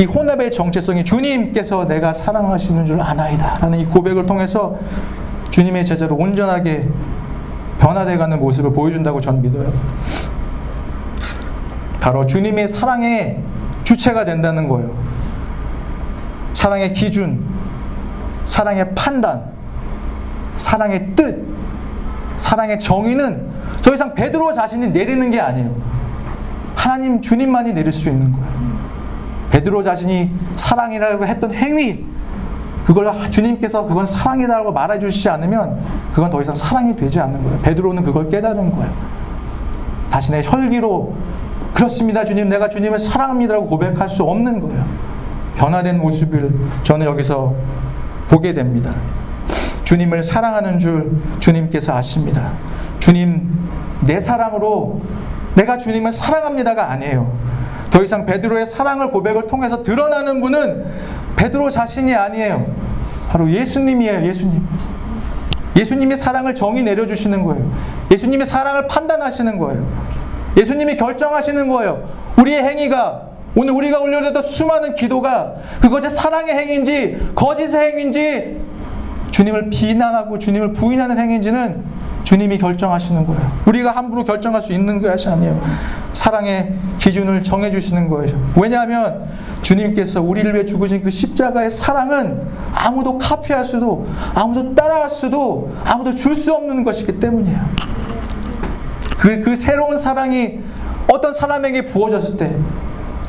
[0.00, 4.76] 이 혼합의 정체성이 주님께서 내가 사랑하시는 줄 아나이다 라는 이 고백을 통해서
[5.50, 6.86] 주님의 제자로 온전하게
[7.78, 9.72] 변화돼가는 모습을 보여준다고 전 믿어요.
[12.00, 13.49] 바로 주님의 사랑의
[13.90, 14.94] 주체가 된다는 거예요.
[16.52, 17.44] 사랑의 기준,
[18.44, 19.50] 사랑의 판단,
[20.54, 21.44] 사랑의 뜻,
[22.36, 23.48] 사랑의 정의는
[23.82, 25.74] 더 이상 베드로 자신이 내리는 게 아니에요.
[26.76, 28.46] 하나님 주님만이 내릴 수 있는 거예요.
[29.50, 32.06] 베드로 자신이 사랑이라고 했던 행위,
[32.86, 35.80] 그걸 주님께서 그건 사랑이다라고 말해 주시지 않으면
[36.12, 37.58] 그건 더 이상 사랑이 되지 않는 거예요.
[37.58, 38.92] 베드로는 그걸 깨달은 거예요.
[40.10, 41.14] 자신의 혈기로
[41.74, 42.24] 그렇습니다.
[42.24, 44.84] 주님, 내가 주님을 사랑합니다라고 고백할 수 없는 거예요.
[45.56, 46.52] 변화된 모습을
[46.82, 47.54] 저는 여기서
[48.28, 48.90] 보게 됩니다.
[49.84, 52.52] 주님을 사랑하는 줄 주님께서 아십니다.
[52.98, 53.50] 주님,
[54.06, 55.00] 내 사랑으로
[55.54, 57.32] 내가 주님을 사랑합니다가 아니에요.
[57.90, 60.84] 더 이상 베드로의 사랑을 고백을 통해서 드러나는 분은
[61.36, 62.66] 베드로 자신이 아니에요.
[63.28, 64.64] 바로 예수님이에요, 예수님.
[65.76, 67.70] 예수님이 사랑을 정의 내려주시는 거예요.
[68.10, 69.86] 예수님이 사랑을 판단하시는 거예요.
[70.56, 72.04] 예수님이 결정하시는 거예요.
[72.38, 78.60] 우리의 행위가 오늘 우리가 올려드렸던 수많은 기도가 그것이 사랑의 행위인지 거짓의 행위인지
[79.30, 81.84] 주님을 비난하고 주님을 부인하는 행위인지는
[82.22, 83.40] 주님이 결정하시는 거예요.
[83.66, 85.60] 우리가 함부로 결정할 수 있는 것이 아니에요.
[86.12, 88.38] 사랑의 기준을 정해주시는 거예요.
[88.60, 89.26] 왜냐하면
[89.62, 92.42] 주님께서 우리를 위해 죽으신 그 십자가의 사랑은
[92.74, 97.58] 아무도 카피할 수도, 아무도 따라할 수도, 아무도 줄 수 없는 것이기 때문이에요.
[99.20, 100.60] 그, 그 새로운 사랑이
[101.12, 102.56] 어떤 사람에게 부어졌을 때,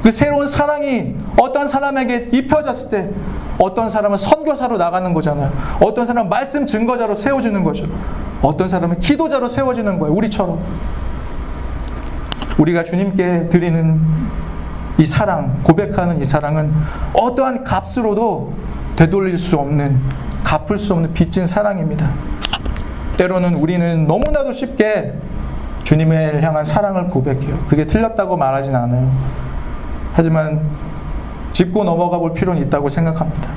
[0.01, 3.09] 그 새로운 사랑이 어떤 사람에게 입혀졌을 때,
[3.59, 5.51] 어떤 사람은 선교사로 나가는 거잖아요.
[5.81, 7.85] 어떤 사람은 말씀 증거자로 세워지는 거죠.
[8.41, 10.15] 어떤 사람은 기도자로 세워지는 거예요.
[10.15, 10.59] 우리처럼.
[12.57, 13.99] 우리가 주님께 드리는
[14.97, 16.71] 이 사랑, 고백하는 이 사랑은
[17.13, 18.53] 어떠한 값으로도
[18.95, 19.99] 되돌릴 수 없는,
[20.45, 22.09] 갚을 수 없는 빚진 사랑입니다.
[23.17, 25.13] 때로는 우리는 너무나도 쉽게
[25.83, 27.57] 주님을 향한 사랑을 고백해요.
[27.67, 29.11] 그게 틀렸다고 말하진 않아요.
[30.13, 30.61] 하지만
[31.51, 33.49] 짚고 넘어가 볼 필요는 있다고 생각합니다.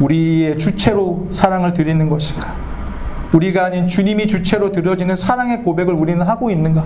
[0.00, 2.52] 우리의 주체로 사랑을 드리는 것인가?
[3.32, 6.84] 우리가 아닌 주님이 주체로 드려지는 사랑의 고백을 우리는 하고 있는가?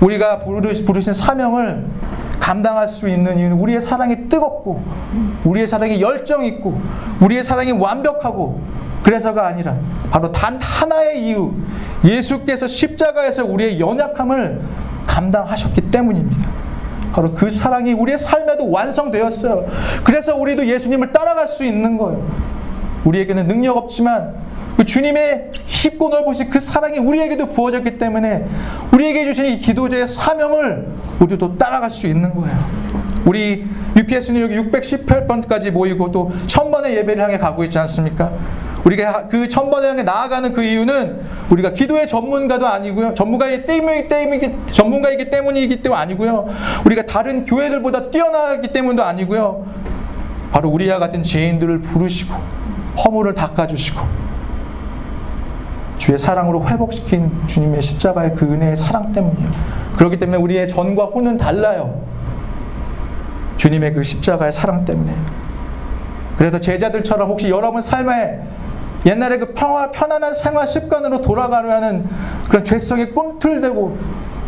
[0.00, 1.86] 우리가 부르신 사명을
[2.38, 4.82] 감당할 수 있는 이유는 우리의 사랑이 뜨겁고,
[5.44, 6.80] 우리의 사랑이 열정 있고,
[7.20, 8.60] 우리의 사랑이 완벽하고,
[9.02, 9.74] 그래서가 아니라
[10.10, 11.52] 바로 단 하나의 이유,
[12.04, 14.60] 예수께서 십자가에서 우리의 연약함을
[15.06, 16.48] 감당하셨기 때문입니다.
[17.12, 19.66] 바로 그 사랑이 우리의 삶에도 완성되었어요.
[20.04, 22.24] 그래서 우리도 예수님을 따라갈 수 있는 거예요.
[23.04, 24.34] 우리에게는 능력 없지만
[24.76, 28.46] 그 주님의 깊고 넓으신 그 사랑이 우리에게도 부어졌기 때문에
[28.92, 30.86] 우리에게 주신 이 기도제의 사명을
[31.18, 32.56] 우리도 따라갈 수 있는 거예요.
[33.24, 38.32] 우리 UPS는 여기 618번까지 모이고 또 천번의 예배를 향해 가고 있지 않습니까?
[38.88, 41.20] 우리가 그 천번을 향해 나아가는 그 이유는
[41.50, 43.12] 우리가 기도의 전문가도 아니고요.
[43.12, 46.48] 전문가이기 때문이기, 때문이기, 전문가이기 때문이기 때문 아니고요.
[46.86, 49.66] 우리가 다른 교회들보다 뛰어나기 때문도 아니고요.
[50.52, 52.34] 바로 우리와 같은 죄인들을 부르시고
[53.04, 54.00] 허물을 닦아주시고
[55.98, 59.50] 주의 사랑으로 회복시킨 주님의 십자가의 그 은혜의 사랑 때문이에요.
[59.98, 62.00] 그렇기 때문에 우리의 전과 후는 달라요.
[63.58, 65.12] 주님의 그 십자가의 사랑 때문에.
[66.38, 68.40] 그래서 제자들처럼 혹시 여러분 삶에
[69.06, 72.06] 옛날에 그 평화, 편안한 생활 습관으로 돌아가려는
[72.48, 73.96] 그런 죄성이 꿈틀대고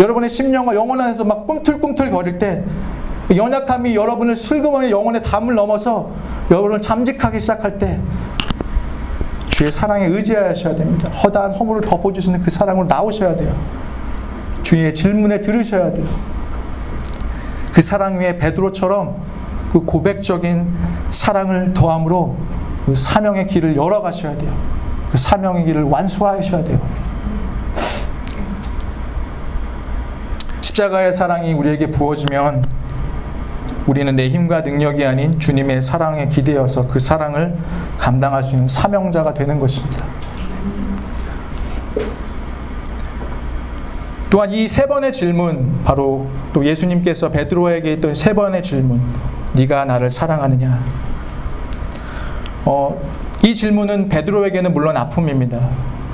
[0.00, 2.64] 여러분의 심령과 영혼 안에서 막 꿈틀꿈틀 거릴 때
[3.34, 6.10] 연약함이 여러분을 슬그머니 영혼의 담을 넘어서
[6.50, 8.00] 여러분을 잠직하기 시작할 때
[9.50, 11.10] 주의 사랑에 의지하셔야 됩니다.
[11.10, 13.54] 허다한 허물을 덮어주시는 그 사랑으로 나오셔야 돼요.
[14.62, 16.06] 주의 질문에 들으셔야 돼요.
[17.72, 19.16] 그 사랑 위에 베드로처럼
[19.70, 20.72] 그 고백적인
[21.10, 22.36] 사랑을 더함으로
[22.90, 24.52] 그 사명의 길을 열어가셔야 돼요.
[25.12, 26.76] 그 사명의 길을 완수하셔야 돼요.
[30.60, 32.68] 십자가의 사랑이 우리에게 부어지면
[33.86, 37.56] 우리는 내 힘과 능력이 아닌 주님의 사랑에 기대어서 그 사랑을
[37.96, 40.04] 감당할 수 있는 사명자가 되는 것입니다.
[44.30, 49.00] 또한 이 세 번의 질문, 바로 또 예수님께서 베드로에게 했던 세 번의 질문,
[49.52, 51.09] 네가 나를 사랑하느냐?
[52.64, 53.00] 어,
[53.44, 55.60] 이 질문은 베드로에게는 물론 아픔입니다.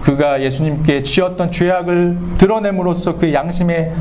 [0.02, 3.92] 그가 예수님께 지었던 죄악을 드러냄으로써 그 양심의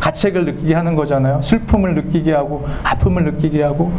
[0.00, 1.42] 가책을 느끼게 하는 거잖아요.
[1.42, 3.92] 슬픔을 느끼게 하고 아픔을 느끼게 하고.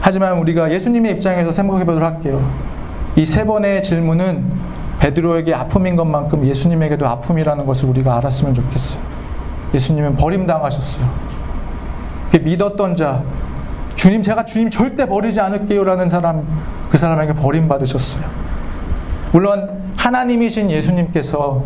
[0.00, 2.44] 하지만 우리가 예수님의 입장에서 생각해 보도록 할게요.
[3.16, 4.44] 이 세 번의 질문은
[5.00, 9.02] 베드로에게 아픔인 것만큼 예수님에게도 아픔이라는 것을 우리가 알았으면 좋겠어요.
[9.74, 11.08] 예수님은 버림당하셨어요.
[12.42, 13.22] 믿었던 자,
[13.96, 16.46] 주님 제가 주님 절대 버리지 않을게요라는 사람
[16.90, 18.24] 그 사람에게 버림받으셨어요.
[19.32, 21.62] 물론 하나님이신 예수님께서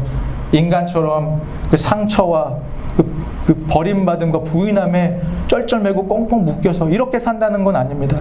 [0.53, 2.57] 인간처럼 그 상처와
[2.97, 8.17] 그, 그 버림받음과 부인함에 쩔쩔매고 꽁꽁 묶여서 이렇게 산다는 건 아닙니다.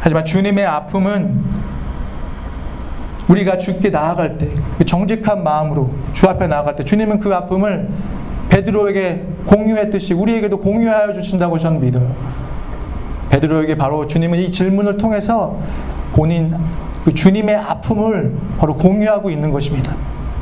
[0.00, 1.44] 하지만 주님의 아픔은
[3.28, 7.88] 우리가 죽게 나아갈 때, 그 정직한 마음으로 주 앞에 나아갈 때, 주님은 그 아픔을
[8.50, 12.14] 베드로에게 공유했듯이 우리에게도 공유하여 주신다고 저는 믿어요.
[13.34, 15.58] 베드로에게 바로 주님은 이 질문을 통해서
[16.12, 16.54] 본인
[17.04, 19.94] 그 주님의 아픔을 바로 공유하고 있는 것입니다.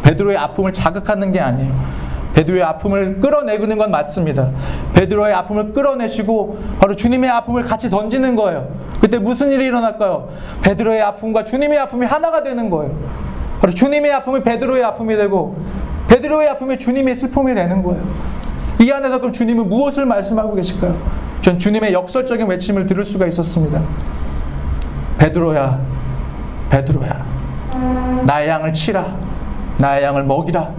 [0.03, 1.72] 베드로의 아픔을 자극하는 게 아니에요.
[2.34, 4.51] 베드로의 아픔을 끌어내는 건 맞습니다.
[4.93, 8.68] 베드로의 아픔을 끌어내시고 바로 주님의 아픔을 같이 던지는 거예요.
[9.01, 10.28] 그때 무슨 일이 일어날까요?
[10.62, 12.95] 베드로의 아픔과 주님의 아픔이 하나가 되는 거예요.
[13.61, 15.57] 바로 주님의 아픔이 베드로의 아픔이 되고
[16.09, 18.03] 베드로의 아픔이 주님의 슬픔이 되는 거예요.
[18.80, 21.32] 이 안에서 그럼 주님은 무엇을 말씀하고 계실까요?
[21.43, 23.82] 전 주님의 역설적인 외침을 들을 수가 있었습니다.
[25.18, 25.80] 베드로야,
[26.70, 27.24] 베드로야,
[28.24, 29.16] 나의 양을 치라,
[29.78, 30.70] 나의 양을 먹이라.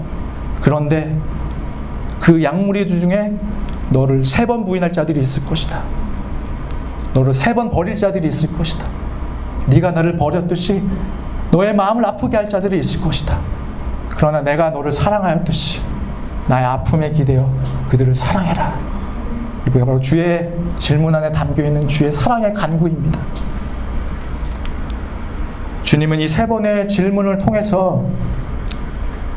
[0.61, 1.17] 그런데
[2.21, 3.33] 그 양무리 중에
[3.89, 5.81] 너를 세 번 부인할 자들이 있을 것이다.
[7.13, 8.85] 너를 세 번 버릴 자들이 있을 것이다.
[9.67, 10.81] 네가 나를 버렸듯이
[11.51, 13.37] 너의 마음을 아프게 할 자들이 있을 것이다.
[14.09, 15.81] 그러나 내가 너를 사랑하였듯이
[16.47, 17.49] 나의 아픔에 기대어
[17.89, 18.92] 그들을 사랑해라.
[19.67, 23.19] 이게 바로 주의 질문 안에 담겨 있는 주의 사랑의 간구입니다.
[25.83, 28.03] 주님은 이 세 번의 질문을 통해서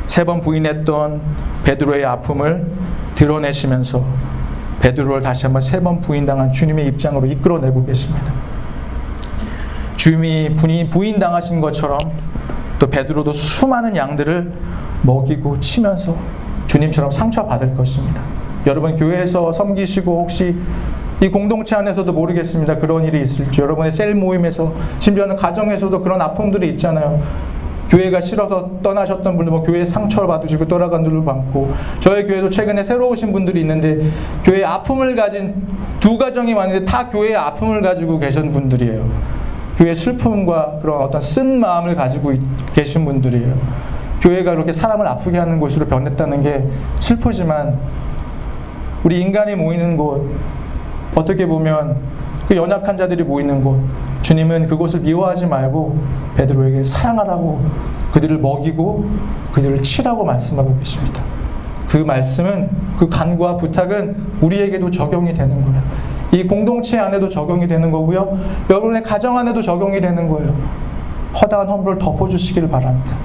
[0.09, 1.21] 세 번 부인했던
[1.65, 2.67] 베드로의 아픔을
[3.15, 4.03] 드러내시면서
[4.81, 8.33] 베드로를 다시 한번 세 번 부인당한 주님의 입장으로 이끌어내고 계십니다.
[9.97, 11.99] 주님이 부인, 부인당하신 것처럼
[12.79, 14.53] 또 베드로도 수많은 양들을
[15.03, 16.17] 먹이고 치면서
[16.67, 18.23] 주님처럼 상처받을 것입니다.
[18.67, 20.57] 여러분 교회에서 섬기시고 혹시
[21.21, 22.77] 이 공동체 안에서도 모르겠습니다.
[22.77, 23.63] 그런 일이 있을지.
[23.63, 27.23] 여러분의 셀 모임에서 심지어는 가정에서도 그런 아픔들이 있잖아요.
[27.89, 33.09] 교회가 싫어서 떠나셨던 분들, 뭐 교회 상처를 받으시고 떠나간 분들 많고, 저희 교회도 최근에 새로
[33.11, 34.11] 오신 분들이 있는데,
[34.43, 35.55] 교회 아픔을 가진
[36.01, 39.09] 두 가정이 많은데 다 교회의 아픔을 가지고 계신 분들이에요.
[39.79, 42.33] 교회 슬픔과 그런 어떤 쓴 마음을 가지고
[42.75, 43.55] 계신 분들이에요.
[44.21, 46.65] 교회가 그렇게 사람을 아프게 하는 곳으로 변했다는 게
[46.99, 47.79] 슬프지만,
[49.07, 50.29] 우리 인간이 모이는 곳,
[51.15, 51.97] 어떻게 보면
[52.49, 53.79] 그 연약한 자들이 모이는 곳,
[54.23, 55.97] 주님은 그곳을 미워하지 말고
[56.35, 57.61] 베드로에게 사랑하라고
[58.11, 59.09] 그들을 먹이고
[59.53, 61.23] 그들을 치라고 말씀하고 계십니다.
[61.89, 65.81] 그 말씀은 그 간구와 부탁은 우리에게도 적용이 되는 거예요.
[66.33, 68.37] 이 공동체 안에도 적용이 되는 거고요.
[68.69, 70.53] 여러분의 가정 안에도 적용이 되는 거예요.
[71.41, 73.17] 허다한 허물을 덮어주시기를 바랍니다.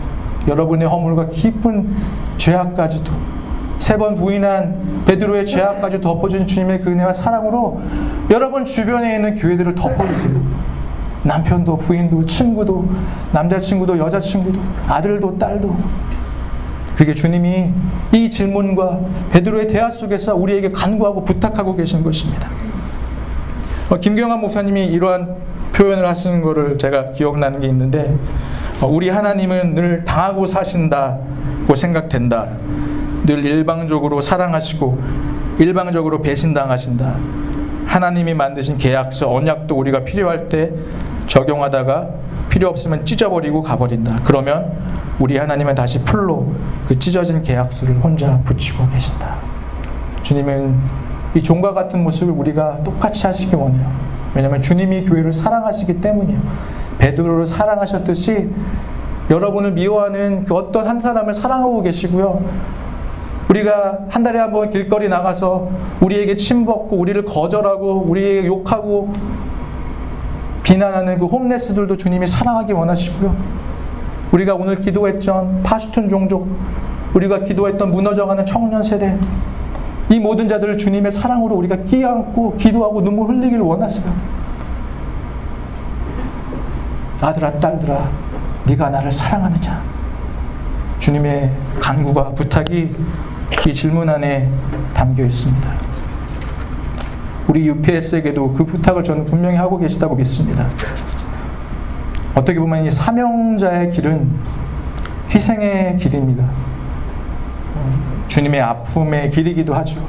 [0.47, 1.95] 여러분의 허물과 깊은
[2.37, 3.40] 죄악까지도
[3.81, 7.81] 세 번 부인한 베드로의 죄악까지 덮어준 주님의 그 은혜와 사랑으로
[8.29, 10.39] 여러분 주변에 있는 교회들을 덮어주세요.
[11.23, 12.87] 남편도 부인도 친구도
[13.33, 15.75] 남자친구도 여자친구도 아들도 딸도
[16.95, 17.71] 그게 주님이
[18.11, 18.99] 이 질문과
[19.31, 22.49] 베드로의 대화 속에서 우리에게 간구하고 부탁하고 계신 것입니다.
[23.89, 25.35] 어, 김경환 목사님이 이러한
[25.73, 28.15] 표현을 하시는 것을 제가 기억나는 게 있는데
[28.79, 32.47] 어, 우리 하나님은 늘 당하고 사신다고 생각된다.
[33.31, 34.99] 늘 일방적으로 사랑하시고
[35.59, 37.15] 일방적으로 배신당하신다.
[37.85, 40.71] 하나님이 만드신 계약서 언약도 우리가 필요할 때
[41.27, 42.09] 적용하다가
[42.49, 44.17] 필요 없으면 찢어버리고 가버린다.
[44.25, 44.73] 그러면
[45.17, 46.51] 우리 하나님은 다시 풀로
[46.89, 49.37] 그 찢어진 계약서를 혼자 붙이고 계신다.
[50.23, 50.75] 주님은
[51.35, 53.89] 이 종과 같은 모습을 우리가 똑같이 하시기 원해요.
[54.35, 56.39] 왜냐하면 주님이 교회를 사랑하시기 때문이에요.
[56.97, 58.49] 베드로를 사랑하셨듯이
[59.29, 62.80] 여러분을 미워하는 그 어떤 한 사람을 사랑하고 계시고요.
[63.51, 65.69] 우리가 한 달에 한 번 길거리 나가서
[66.01, 69.13] 우리에게 침벗고 우리를 거절하고 우리에게 욕하고
[70.63, 73.35] 비난하는 그 홈레스들도 주님이 사랑하기 원하시고요.
[74.31, 76.47] 우리가 오늘 기도했던 파슈툰 종족,
[77.13, 79.17] 우리가 기도했던 무너져가는 청년 세대,
[80.09, 84.13] 이 모든 자들을 주님의 사랑으로 우리가 끼안고 기도하고 눈물 흘리기를 원하세요.
[87.21, 88.09] 아들아 딸들아
[88.65, 89.81] 네가 나를 사랑하느냐
[90.99, 92.89] 주님의 간구가 부탁이
[93.67, 94.49] 이 질문 안에
[94.93, 95.69] 담겨 있습니다.
[97.47, 100.67] 우리 UPS에게도 그 부탁을 저는 분명히 하고 계시다고 믿습니다.
[102.33, 104.31] 어떻게 보면 이 사명자의 길은
[105.33, 106.49] 희생의 길입니다.
[108.27, 110.01] 주님의 아픔의 길이기도 하죠.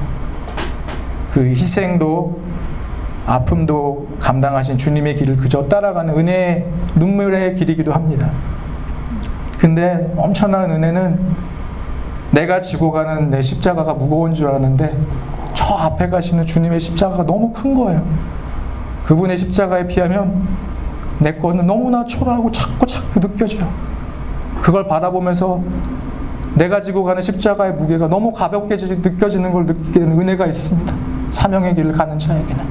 [1.33, 2.41] 그 희생도
[3.27, 8.31] 아픔도 감당하신 주님의 길을 그저 따라가는 은혜의 눈물의 길이기도 합니다.
[9.59, 11.19] 근데 엄청난 은혜는
[12.33, 14.97] 내가 지고 가는 내 십자가가 무거운 줄 알았는데
[15.55, 18.03] 저 앞에 가시는 주님의 십자가가 너무 큰 거예요.
[19.05, 20.33] 그분의 십자가에 비하면
[21.19, 23.69] 내 거는 너무나 초라하고 작고 작고 느껴져요.
[24.63, 25.61] 그걸 바라보면서
[26.55, 30.95] 내가 지고 가는 십자가의 무게가 너무 가볍게 느껴지는 걸 느끼는 은혜가 있습니다.
[31.29, 32.65] 사명의 길을 가는 자에게는.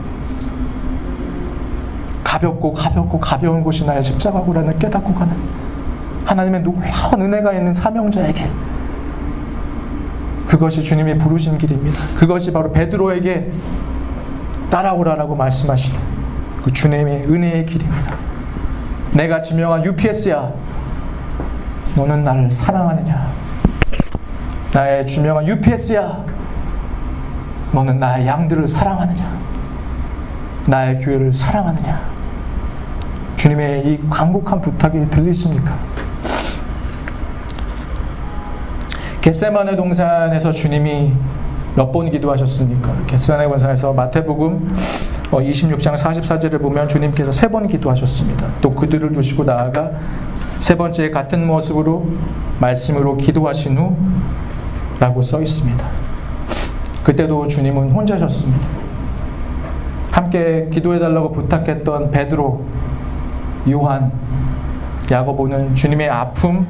[2.24, 5.36] 가볍고 가볍고 가벼운 곳이 나의 십자가구라는 깨닫고 가는
[6.26, 8.49] 하나님의 놀라운 은혜가 있는 사명자의 길.
[10.51, 11.97] 그것이 주님이 부르신 길입니다.
[12.17, 13.53] 그것이 바로 베드로에게
[14.69, 15.97] 따라오라라고 말씀하시는
[16.61, 18.17] 그 주님의 은혜의 길입니다.
[19.13, 20.51] 내가 지명한 UPS야.
[21.95, 23.31] 너는 나를 사랑하느냐?
[24.73, 26.25] 나의 주명한 UPS야.
[27.71, 29.39] 너는 나의 양들을 사랑하느냐?
[30.67, 32.11] 나의 교회를 사랑하느냐?
[33.37, 35.79] 주님의 이 간곡한 부탁이 들리십니까?
[39.22, 41.13] 겟세마네 동산에서 주님이
[41.76, 43.05] 몇 번 기도하셨습니까?
[43.07, 44.74] 겟세마네 동산에서 마태복음
[45.32, 48.47] 26장 어, 44절을 보면 주님께서 세 번 기도하셨습니다.
[48.61, 49.89] 또 그들을 두시고 나아가
[50.59, 52.07] 세 번째 같은 모습으로
[52.59, 53.95] 말씀으로 기도하신 후
[54.99, 55.86] 라고 써 있습니다.
[57.03, 58.67] 그때도 주님은 혼자셨습니다.
[60.11, 62.63] 함께 기도해 달라고 부탁했던 베드로,
[63.72, 64.11] 요한,
[65.09, 66.65] 야고보는 주님의 아픔,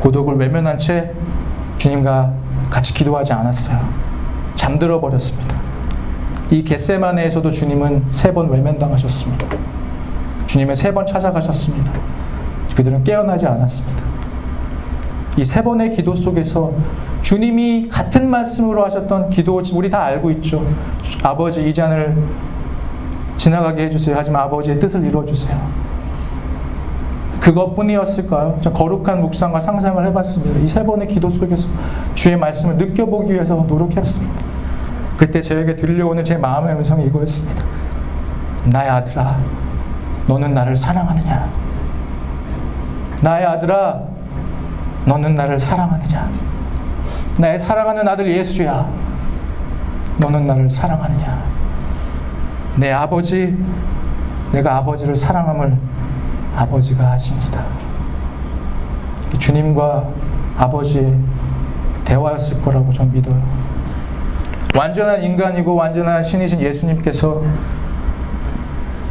[0.00, 1.12] 고독을 외면한 채
[1.78, 2.32] 주님과
[2.70, 3.78] 같이 기도하지 않았어요.
[4.54, 5.56] 잠들어 버렸습니다.
[6.50, 9.46] 이 겟세마네에서도 주님은 세 번 외면당하셨습니다.
[10.46, 11.92] 주님은 세 번 찾아가셨습니다.
[12.74, 14.02] 그들은 깨어나지 않았습니다.
[15.36, 16.72] 이 세 번의 기도 속에서
[17.22, 20.66] 주님이 같은 말씀으로 하셨던 기도 우리 다 알고 있죠.
[21.22, 22.16] 아버지 이 잔을
[23.36, 24.16] 지나가게 해주세요.
[24.18, 25.87] 하지만 아버지의 뜻을 이루어주세요.
[27.48, 28.58] 그것뿐이었을까요?
[28.60, 30.60] 저 거룩한 묵상과 상상을 해봤습니다.
[30.60, 31.66] 이 세 번의 기도 속에서
[32.14, 34.44] 주의 말씀을 느껴보기 위해서 노력했습니다.
[35.16, 37.64] 그때 저에게 들려오는 제 마음의 음성이 이거였습니다.
[38.66, 39.38] 나의 아들아,
[40.26, 41.48] 너는 나를 사랑하느냐?
[43.22, 44.02] 나의 아들아,
[45.06, 46.30] 너는 나를 사랑하느냐?
[47.38, 48.88] 나의 사랑하는 아들 예수야,
[50.18, 51.42] 너는 나를 사랑하느냐?
[52.78, 53.56] 내 아버지,
[54.52, 55.76] 내가 아버지를 사랑함을
[56.58, 57.64] 아버지가 아십니다.
[59.38, 60.08] 주님과
[60.56, 61.16] 아버지의
[62.04, 63.40] 대화였을 거라고 전 믿어요.
[64.74, 67.42] 완전한 인간이고 완전한 신이신 예수님께서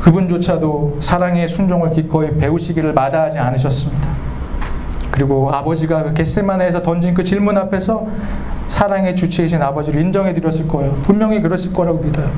[0.02, 4.10] 그분조차도 사랑의 순종을 기꺼이 배우시기를 마다하지 않으셨습니다.
[5.12, 8.08] 그리고 아버지가 그 겟세마네에서 던진 그 질문 앞에서
[8.68, 10.94] 사랑의 주체이신 아버지를 인정해 드렸을 거예요.
[11.02, 12.30] 분명히 그러실 거라고 믿어요.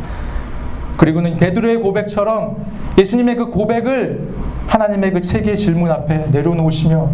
[0.97, 2.57] 그리고는 베드로의 고백처럼
[2.97, 4.28] 예수님의 그 고백을
[4.70, 7.10] 하나님의 그 세계의 질문 앞에 내려놓으시며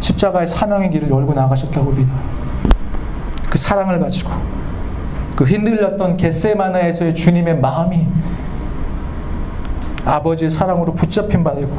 [0.00, 2.14] 십자가의 사명의 길을 열고 나가셨다고 믿어요.
[3.48, 4.32] 그 사랑을 가지고
[5.34, 8.06] 그 흔들렸던 겟세마나에서의 주님의 마음이
[10.04, 11.74] 아버지의 사랑으로 붙잡힌 바 되고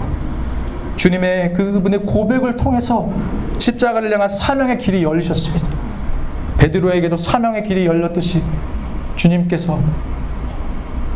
[0.96, 3.12] 주님의 그분의 고백을 통해서
[3.60, 5.68] 십자가를 향한 사명의 길이 열리셨습니다.
[6.58, 8.42] 베드로에게도 사명의 길이 열렸듯이
[9.16, 9.80] 주님께서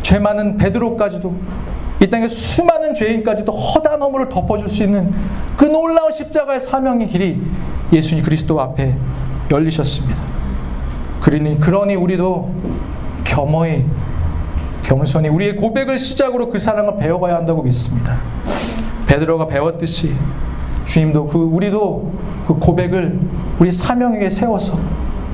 [0.02, 1.34] 죄 많은 베드로까지도
[2.00, 5.12] 이 땅의 수많은 죄인까지도 허다한 허물을 덮어줄 수 있는
[5.56, 7.40] 그 놀라운 십자가의 사명의 길이
[7.92, 8.96] 예수님 그리스도 앞에
[9.50, 10.22] 열리셨습니다.
[11.20, 12.54] 그러니 그러니 우리도
[13.24, 13.84] 겸허히
[14.82, 18.16] 겸손히 우리의 고백을 시작으로 그 사랑을 배워가야 한다고 믿습니다.
[19.06, 20.14] 베드로가 배웠듯이
[20.86, 22.12] 주님도 그 우리도
[22.46, 23.20] 그 고백을
[23.58, 24.78] 우리 사명 위에 세워서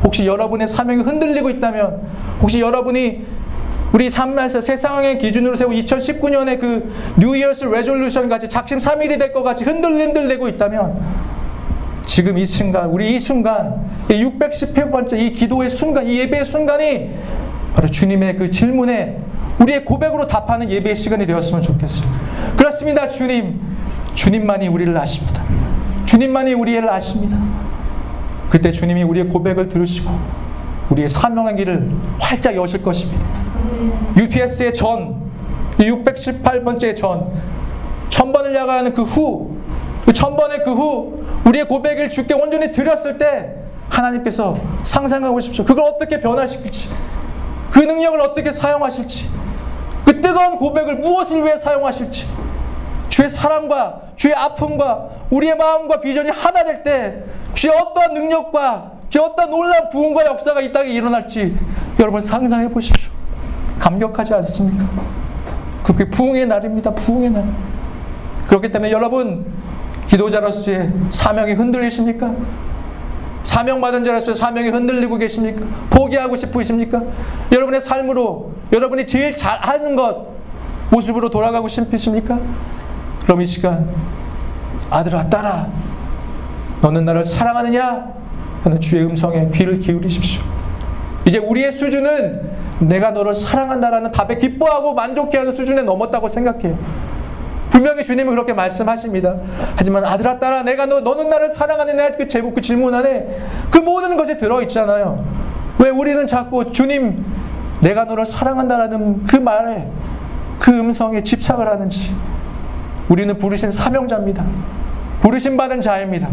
[0.03, 2.03] 혹시 여러분의 사명이 흔들리고 있다면
[2.43, 3.25] 혹시 여러분이
[3.97, 9.43] 우리 삶에서 세상의 기준으로 세운 2019년의 그 New Year's resolution 같이 작심 3일이 될 것
[9.43, 11.01] 같이 흔들흔들대고 있다면
[12.05, 17.11] 지금 이 순간 우리 이 순간 610번째 이 기도의 순간 이 예배의 순간이
[17.75, 19.19] 바로 주님의 그 질문에
[19.61, 22.21] 우리의 고백으로 답하는 예배의 시간이 되었으면 좋겠습니다.
[22.55, 23.59] 그렇습니다, 주님.
[24.15, 25.43] 주님만이 우리를 아십니다.
[26.05, 27.39] 주님만이 우리를 아십니다.
[28.51, 30.11] 그때 주님이 우리의 고백을 들으시고
[30.91, 33.46] 우리의 사명의 길을 활짝 여실 것입니다.
[34.17, 35.21] UPS의 전,
[35.79, 37.33] 618번째 전,
[38.11, 39.57] 천번을 야가하는 그 후,
[40.05, 43.55] 그 천번의 그 후, 우리의 고백을 주께 온전히 드렸을 때
[43.89, 45.65] 하나님께서 상상하고 보십시오.
[45.65, 46.89] 그걸 어떻게 변화시킬지,
[47.71, 49.29] 그 능력을 어떻게 사용하실지,
[50.05, 52.27] 그 뜨거운 고백을 무엇을 위해 사용하실지,
[53.09, 57.23] 주의 사랑과 주의 아픔과 우리의 마음과 비전이 하나 될 때,
[57.55, 61.57] 주의 어떠한 능력과 주의 어떠한 놀라운 부흥과 역사가 이 땅에 일어날지
[62.01, 63.16] 여러분 상상해 보십시오.
[63.87, 64.85] 감격하지 않습니까?
[65.85, 66.93] 그게 부흥의 날입니다.
[66.93, 67.45] 부흥의 날.
[68.49, 69.47] 그렇기 때문에 여러분
[70.09, 72.35] 기도자로서의 사명이 흔들리십니까?
[73.45, 75.65] 사명받은 자로서의 사명이 흔들리고 계십니까?
[75.91, 77.01] 포기하고 싶으십니까?
[77.53, 80.27] 여러분의 삶으로 여러분이 제일 잘하는 것
[80.91, 82.41] 모습으로 돌아가고 싶으십니까?
[83.23, 83.89] 그럼 이 시간
[84.91, 85.69] 아들아 딸아
[86.81, 88.17] 너는 나를 사랑하느냐?
[88.65, 90.43] 하는 주의 음성에 귀를 기울이십시오.
[91.25, 96.77] 이제 우리의 수준은 내가 너를 사랑한다라는 답에 기뻐하고 만족해하는 수준에 넘었다고 생각해요.
[97.71, 99.37] 분명히 주님은 그렇게 말씀하십니다.
[99.77, 103.39] 하지만 아들아 딸아 내가 너 너는 나를 사랑하느냐 그 제목 그 질문 안에
[103.71, 105.25] 그 모든 것이 들어 있잖아요.
[105.79, 107.25] 왜 우리는 자꾸 주님
[107.81, 109.89] 내가 너를 사랑한다라는 그 말에
[110.59, 112.15] 그 음성에 집착을 하는지
[113.09, 114.45] 우리는 부르신 사명자입니다.
[115.21, 116.29] 부르신 받은 자입니다.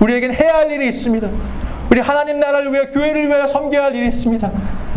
[0.00, 1.28] 우리에겐 해야 할 일이 있습니다.
[1.90, 4.50] 우리 하나님 나라를 위해 교회를 위해 섬겨야 할 일이 있습니다.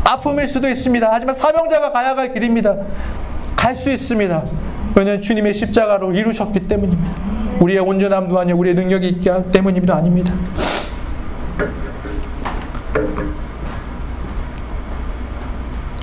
[0.03, 1.07] 아픔일 수도 있습니다.
[1.11, 2.75] 하지만 사명자가 가야 할 길입니다.
[3.55, 4.43] 갈 수 있습니다.
[4.95, 7.13] 왜냐하면 주님의 십자가로 이루셨기 때문입니다.
[7.59, 9.95] 우리의 온전함도 아니고 우리의 능력이 있기 때문입니다.
[9.95, 10.33] 아닙니다.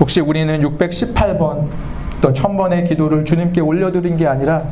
[0.01, 1.69] 혹시 우리는 618번
[2.21, 4.63] 또 1000번의 기도를 주님께 올려드린 게 아니라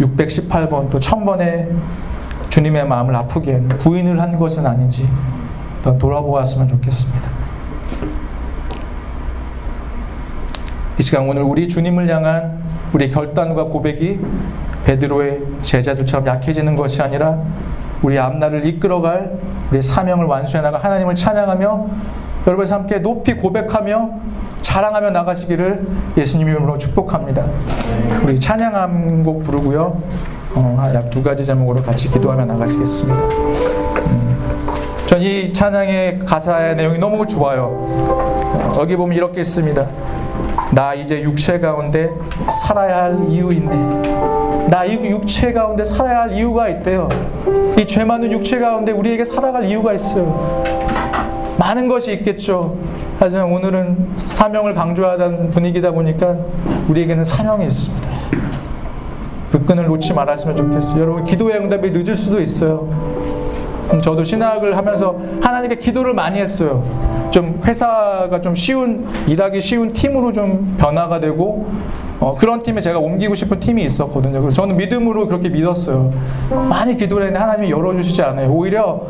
[0.00, 1.68] 618번 또 1000번의
[2.48, 5.06] 주님의 마음을 아프게 부인을 한 것은 아닌지
[5.82, 7.30] 돌아보았으면 좋겠습니다.
[10.98, 12.62] 이 시간 오늘 우리 주님을 향한
[12.92, 14.20] 우리 결단과 고백이
[14.84, 17.38] 베드로의 제자들처럼 약해지는 것이 아니라
[18.02, 19.38] 우리 앞날을 이끌어갈
[19.70, 21.86] 우리 사명을 완수해 나가 하나님을 찬양하며
[22.46, 24.10] 여러분 함께 높이 고백하며
[24.60, 27.44] 자랑하며 나가시기를 예수님 이름으로 축복합니다.
[28.24, 30.02] 우리 찬양한 곡 부르고요.
[30.54, 33.99] 어, 약두 가지 제목으로 같이 기도하며 나가시겠습니다.
[35.10, 35.16] 음.
[35.16, 37.84] 전이 찬양의 가사의 내용이 너무 좋아요.
[38.78, 39.84] 여기 보면 이렇게 있습니다.
[40.72, 42.10] 나 이제 육체 가운데
[42.48, 44.68] 살아야 할 이유 있네.
[44.70, 47.08] 나 이 육체 가운데 살아야 할 이유가 있대요.
[47.76, 50.62] 이 죄 많은 육체 가운데 우리에게 살아갈 이유가 있어요.
[51.58, 52.76] 많은 것이 있겠죠.
[53.18, 56.36] 하지만 오늘은 사명을 강조하는 분위기다 보니까
[56.88, 58.08] 우리에게는 사명이 있습니다.
[59.50, 61.02] 그 끈을 놓지 말았으면 좋겠어요.
[61.02, 62.88] 여러분, 기도의 응답이 늦을 수도 있어요.
[63.92, 66.84] 음, 저도 신학을 하면서 하나님께 기도를 많이 했어요.
[67.30, 71.66] 좀 회사가 좀 쉬운, 일하기 쉬운 팀으로 좀 변화가 되고,
[72.20, 74.40] 어, 그런 팀에 제가 옮기고 싶은 팀이 있었거든요.
[74.40, 76.12] 그래서 저는 믿음으로 그렇게 믿었어요.
[76.68, 78.50] 많이 기도를 했는데 하나님이 열어주시지 않아요.
[78.50, 79.00] 오히려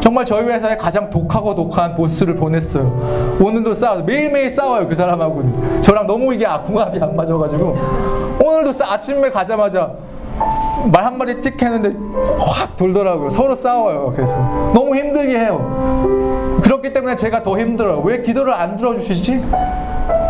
[0.00, 3.38] 정말 저희 회사에 가장 독하고 독한 보스를 보냈어요.
[3.40, 4.04] 오늘도 싸워요.
[4.04, 4.88] 매일매일 싸워요.
[4.88, 5.82] 그 사람하고는.
[5.82, 7.78] 저랑 너무 이게 궁합이 안 맞아가지고.
[8.42, 9.92] 오늘도 싸, 아침에 가자마자
[10.92, 11.92] 말 한마디 찍 했는데
[12.38, 13.30] 확 돌더라고요.
[13.30, 14.12] 서로 싸워요.
[14.14, 14.36] 그래서
[14.74, 16.58] 너무 힘들게 해요.
[16.62, 18.00] 그렇기 때문에 제가 더 힘들어요.
[18.00, 19.44] 왜 기도를 안 들어주시지?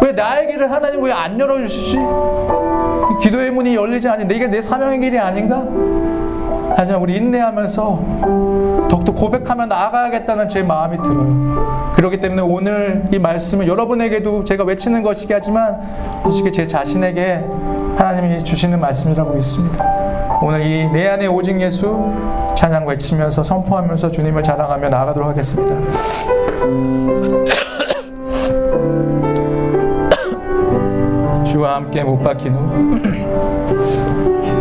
[0.02, 1.98] 왜 나의 길을 하나님 왜 안 열어주시지?
[3.20, 4.32] 기도의 문이 열리지 않니?
[4.34, 5.64] 이게 내 사명의 길이 아닌가?
[6.76, 7.98] 하지만 우리 인내하면서
[8.88, 11.92] 더욱더 고백하며 나아가야겠다는 제 마음이 들어요.
[11.96, 15.80] 그렇기 때문에 오늘 이 말씀을 여러분에게도 제가 외치는 것이긴 하지만
[16.22, 17.44] 솔직히 제 자신에게
[17.96, 19.84] 하나님이 주시는 말씀이라고 믿습니다.
[20.40, 22.12] 오늘 이 내 안에 오직 예수
[22.56, 25.76] 찬양 외치면서 선포하면서 주님을 자랑하며 나아가도록 하겠습니다.
[31.44, 33.00] 주와 함께 못 박힌 후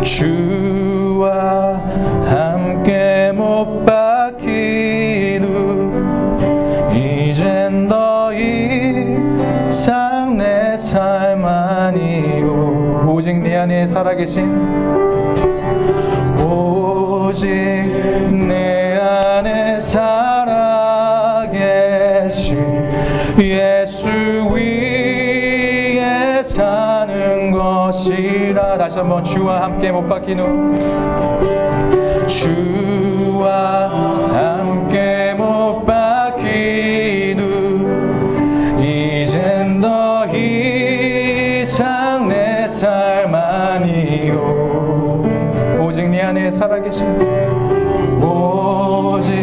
[0.02, 1.74] 주와
[2.26, 5.92] 함께 못 박힌 후
[6.94, 15.57] 이젠 더 이상 내 삶 아니오 오직 내 안에 살아계신
[16.42, 20.08] 오직 내 안에 살아계신
[23.38, 24.08] 예수
[24.52, 28.78] 위에 사는 것이라.
[28.78, 30.78] 다시 한번 주와 함께 못 박힌 후
[32.28, 32.87] 주
[46.78, 49.34] 살아계신 오직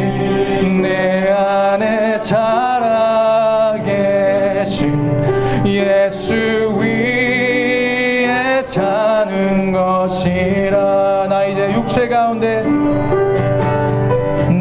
[0.81, 3.25] 내 안에 살아계신
[5.65, 11.27] 예수 위에 사는 것이라.
[11.29, 12.63] 나 이제 육체 가운데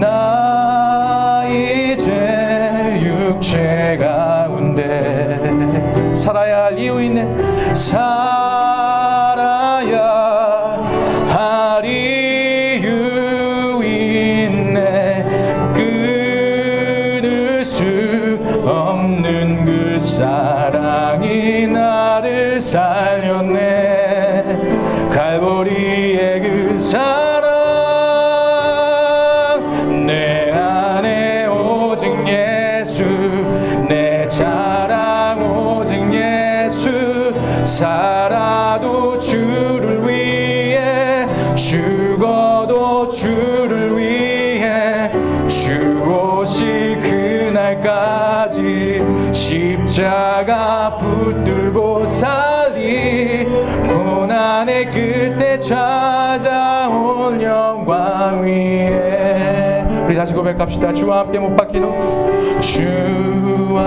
[0.01, 5.41] 나 이제 육체 가운데
[6.15, 7.25] 살아야 할 이유 있네.
[7.73, 8.34] 살
[54.95, 59.85] 그때 찾아올 영광 위에.
[60.07, 60.93] 우리 다시 고백합시다.
[60.93, 61.57] 주와 함께 못후
[62.61, 63.83] 주와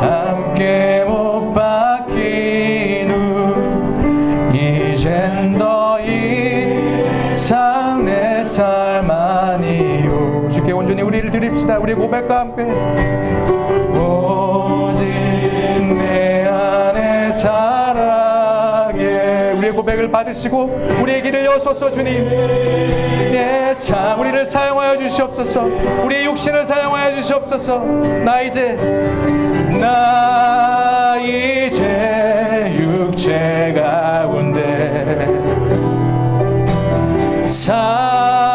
[0.00, 1.52] 함께 못후
[4.54, 11.78] 이젠 더 이상 내 삶 아니요 주께 온전히 우리를 드립시다.
[11.78, 12.64] 우리 고백과 함께.
[13.98, 17.81] 오직 내 안에 우리의
[19.82, 22.28] 고백을 받으시고 우리의 길을 여소서 주님.
[23.34, 25.62] 예, 자 우리를 사용하여 주시옵소서.
[26.04, 27.78] 우리의 육신을 사용하여 주시옵소서.
[28.24, 28.76] 나 이제
[29.80, 35.26] 나 이제 육체 가운데
[37.48, 38.51] 살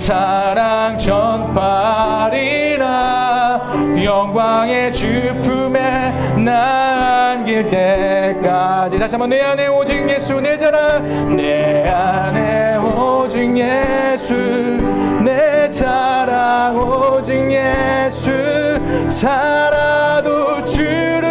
[0.00, 1.60] 사랑 전파리라.
[4.02, 6.10] 영광의 주품에
[6.42, 8.98] 나 안길 때까지.
[8.98, 11.36] 다시 한번 내 안에 오직 예수 내 자랑.
[11.36, 14.34] 내 안에 오직 예수.
[15.22, 18.32] 내 자랑 오직 예수.
[19.06, 21.29] 살아도 주를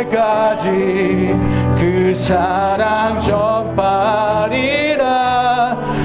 [0.00, 1.36] 날까지
[1.78, 4.60] 그 사랑 전파리라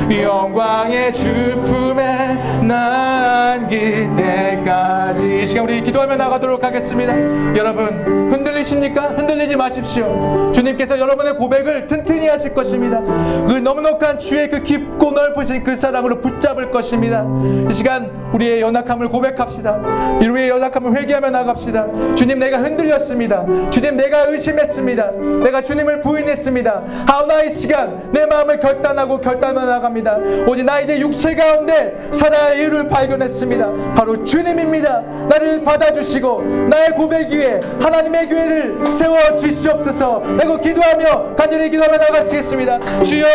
[0.10, 5.42] 영광의 주품에 나 안길 때까지.
[5.42, 7.14] 이 시간 우리 기도하며 나가도록 하겠습니다.
[7.56, 7.88] 여러분
[8.32, 9.10] 흔들리십니까?
[9.10, 10.52] 흔들리지 마십시오.
[10.54, 13.02] 주님께서 여러분의 고백을 튼튼히 하실 것입니다.
[13.02, 17.26] 그 넉넉한 주의 그 깊고 넓으신 그 사랑으로 붙잡을 것입니다.
[17.70, 19.80] 이 시간 우리의 연약함을 고백합시다.
[20.22, 22.16] 우리의 연약함을 회개하며 나갑시다.
[22.16, 23.46] 주님 내가 흔들렸습니다.
[23.70, 25.12] 주님 내가 의심했습니다.
[25.44, 26.84] 내가 주님을 부인했습니다.
[27.08, 30.18] 하오나 이 시간 내 마음을 결단하고 결단하며 나갑니다.
[30.48, 33.94] 오직 나 이제 육체 가운데 살아야 이유를 발견했습니다.
[33.96, 35.02] 바로 주님입니다.
[35.30, 40.20] 나를 받아주시고 나의 고백 위에 하나님의 교회를 세워 주시옵소서.
[40.38, 42.80] 내가 기도하며 간절히 기도하며 나가시겠습니다.
[43.04, 43.26] 주여!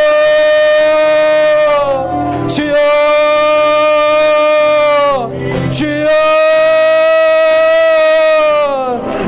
[2.49, 2.75] 주여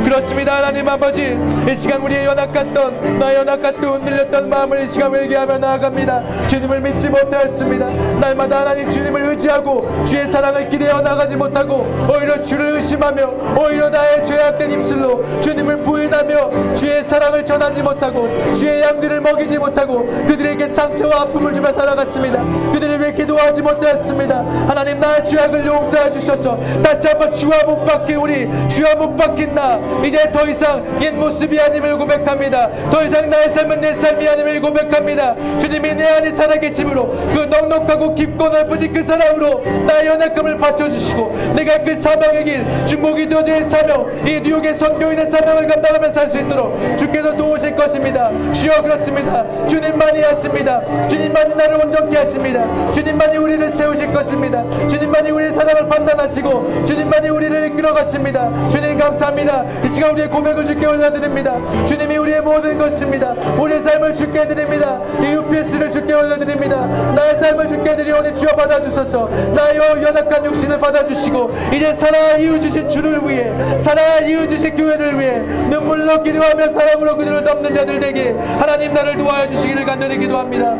[0.04, 1.38] 그렇습니다 하나님 아버지.
[1.70, 6.46] 이 시간 우리의 연약했던 나의 연약했던 흔들렸던 마음을 이 시간 회개하며 나아갑니다.
[6.48, 7.86] 주님을 믿지 못하였습니다.
[8.20, 13.26] 날마다 하나님 주님을 의지하고 주의 사랑을 기대어 나가지 못하고 오히려 주를 의심하며
[13.58, 20.66] 오히려 나의 죄악된 입술로 주님을 부인하며 주의 사랑을 전하지 못하고 주의 양들을 먹이지 못하고 그들에게
[20.66, 22.42] 상처와 아픔을 주며 살아갔습니다.
[22.72, 24.36] 그들 을 위해 기도하지 못하였습니다.
[24.68, 26.58] 하나님 나의 죄악을 용서해 주셔서.
[26.82, 29.78] 다시 한번 주와 못 박힌 우리 주와 못 박힌 나.
[30.04, 32.70] 이제 더 이상 옛 모습이 아님을 고백합니다.
[32.90, 35.34] 더 이상 나의 삶은 내 삶이 아님을 고백합니다.
[35.60, 41.94] 주님이 내 안에 살아계심으로 그 넉넉하고 깊고 넓으신 그 사랑으로 나의 연약함을 받쳐주시고 내가 그
[41.94, 47.74] 사명의 길 중보기 도주의 사명 이 뉴욕의 선교인의 사명을 감당하며 살 수 있도록 주께서 도우실
[47.74, 48.30] 것입니다.
[48.54, 49.44] 주여 그렇습니다.
[49.66, 50.80] 주님만이 하십니다.
[51.08, 54.62] 주님만이 나를 온전케 하십니다 주님만이 우리를 세우실 것입니다.
[54.88, 58.50] 주님만이 우리의 사랑을 판단하시고 주님만이 우리를 이끌어 가십니다.
[58.68, 59.64] 주님 감사합니다.
[59.84, 61.56] 이 시간 우리의 고백을 주께 올려드립니다.
[61.84, 63.32] 주님이 우리의 모든 것입니다.
[63.58, 65.00] 우리의 삶을 주께 드립니다.
[65.20, 66.86] 이 UPS를 주께 올려드립니다.
[67.14, 69.28] 나의 삶을 주께 드리오니 주여 받아주소서.
[69.54, 75.38] 나의 연약한 육신을 받아주시고 이제 살아 이유 주신 주를 위해 살아 이유 주신 교회를 위해
[75.70, 80.76] 눈물로 기도하며 사랑으로 그들을 덮는 자들 되게 하나님 나를 도와여 주시기를 간절히 기도합니다.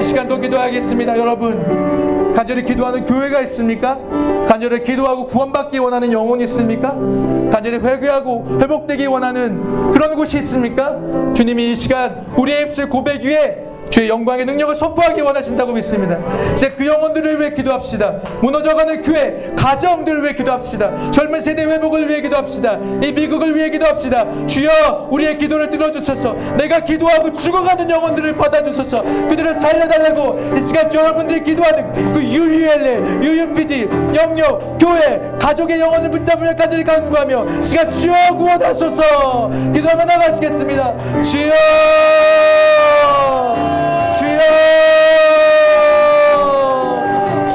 [0.00, 1.16] 이 시간도 기도하겠습니다.
[1.18, 1.53] 여러분
[2.34, 3.98] 간절히 기도하는 교회가 있습니까?
[4.48, 6.94] 간절히 기도하고 구원받기 원하는 영혼이 있습니까?
[7.50, 10.98] 간절히 회개하고 회복되기 원하는 그런 곳이 있습니까?
[11.34, 13.63] 주님이 이 시간 우리의 입술 고백 위에
[13.94, 16.18] 주의 영광의 능력을 선포하기 원하신다고 믿습니다.
[16.54, 18.16] 이제 그 영혼들을 위해 기도합시다.
[18.42, 21.12] 무너져가는 교회, 가정들을 위해 기도합시다.
[21.12, 22.80] 젊은 세대 회복을 위해 기도합시다.
[23.00, 24.46] 이 미국을 위해 기도합시다.
[24.48, 26.32] 주여 우리의 기도를 들어주소서.
[26.56, 29.02] 내가 기도하고 죽어가는 영혼들을 받아주소서.
[29.02, 36.82] 그들을 살려달라고 이 시간 여러분들이 기도하는 그 UULA, UUPG, 영역, 교회, 가족의 영혼을 붙잡으려 간절히
[36.82, 39.52] 간구하며 이 시간 주여 구원하소서.
[39.72, 41.22] 기도하며 나가시겠습니다.
[41.22, 42.93] 주여
[44.34, 44.42] 주여!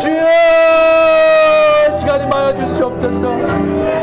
[0.02, 1.92] 주여!
[1.94, 3.32] 시간이 많아 주시옵소서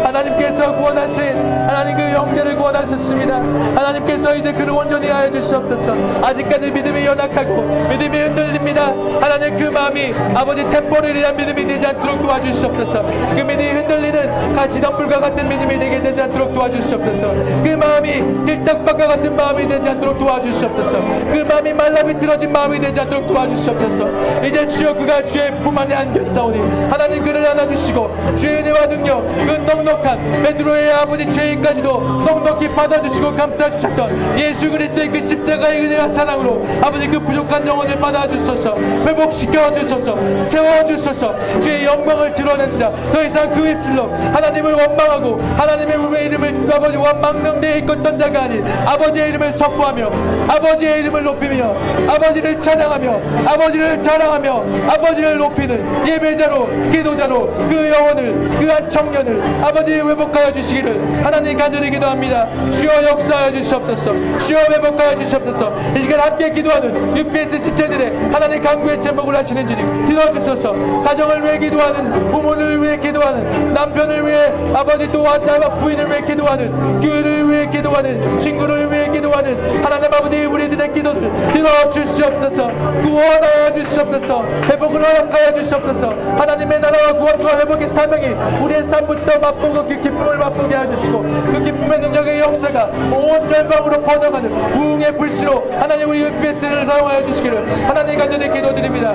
[0.04, 3.36] 하나님께서 구원하신 하나님 그 형제를 구원하셨습니다.
[3.36, 5.92] 하나님께서 이제 그를 온전히 하여 주시옵소서.
[6.24, 7.60] 아직까지 믿음이 연약하고
[7.90, 8.94] 믿음이 흔들립니다.
[9.20, 13.02] 하나님 그 마음이 아버지 템포를 위한 믿음이 되지 않도록 도와주시옵소서.
[13.02, 17.34] 그 믿음이 흔들리는 가시덤불과 같은 믿음이 되게 되지 않도록 도와주시옵소서.
[17.62, 20.96] 그 마음이 길딱박과 같은 마음이 되지 않도록 도와주시옵소서.
[21.30, 24.08] 그 마음이 말라비틀어진 마음이 되지 않도록 도와주시옵소서.
[24.46, 26.58] 이제 주여 그가 주의 품 안에 안겼사오니
[26.88, 34.38] 하나님 그를 안아주시고 주의 은혜와 능력 그 넉넉한 베드로의 아버지 죄인 까지도 넉넉히 받아주시고 감싸주셨던
[34.38, 41.34] 예수 그리스도의 그 십자가의 은혜와 사랑으로 아버지 그 부족한 영혼을 받아주소서 회복시켜 주소서 세워주소서.
[41.60, 47.78] 주의 영광을 드러낸 자 더 이상 그 입술로 하나님을 원망하고 하나님의 우리의 이름을 아버지 원망명대에
[47.78, 50.10] 이끌던 자가 아닌 아버지의 이름을 선포하며
[50.48, 51.74] 아버지의 이름을 높이며
[52.08, 60.52] 아버지를 찬양하며 아버지를 자랑하며 아버지를 높이는 예배자로 기도자로 그 영혼을 그 한 청년을 아버지 회복하여
[60.52, 62.48] 주시기를 하나님 간절히 기도합니다.
[62.70, 64.38] 주여 역사하여 주시옵소서.
[64.38, 65.72] 주여 회복하여 주시옵소서.
[65.96, 70.72] 이 시간 함께 기도하는 UPS 지체들의 하나님 강구의 제목을 하시는 주님 들어주소서.
[71.02, 75.40] 가정을 위해 기도하는 부모를 위해 기도하는 남편을 위해 아버지 또한
[75.80, 77.45] 부인을 위해 기도하는 교회를
[77.86, 81.20] 기도하는 친구를 위해 기도하는 하나님 아버지 우리들의 기도를
[81.52, 82.66] 들어 주시옵소서.
[83.02, 84.44] 구원하여 주시옵소서.
[84.64, 86.08] 회복을 허락하여 주시옵소서.
[86.36, 88.26] 하나님의 나라와 구원과 회복의 사명이
[88.60, 95.16] 우리의 삶부터 맛보고 그 기쁨을 맛보게 해주시고 그 기쁨의 능력의 역사가 온 열방으로 퍼져가는 부흥의
[95.16, 99.14] 불씨로 하나님 우리 UPS를 사용하여 주시기를 하나님 간절히 기도드립니다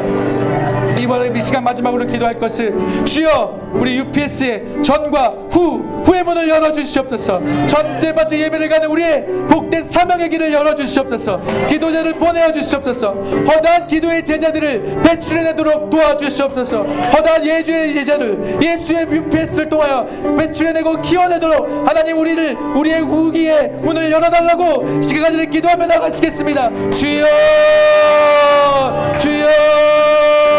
[1.01, 7.39] 이번에 이 시간 마지막으로 기도할 것은 주여 우리 UPS의 전과 후 후의 문을 열어 주시옵소서.
[7.67, 11.41] 전세 번째 예배를 가는 우리의 복된 사명의 길을 열어 주시옵소서.
[11.67, 13.11] 기도자를 보내어 주시옵소서.
[13.11, 16.83] 허다한 기도의 제자들을 배출해내도록 도와주시옵소서.
[16.83, 20.05] 허다한 예주의 제자들 예수의 UPS를 통하여
[20.37, 26.69] 배출해내고 키워내도록 하나님 우리를 우리의 후기의 문을 열어달라고 시간까지 기도하며 나가시겠습니다.
[26.91, 27.25] 주여
[29.19, 30.50] 주여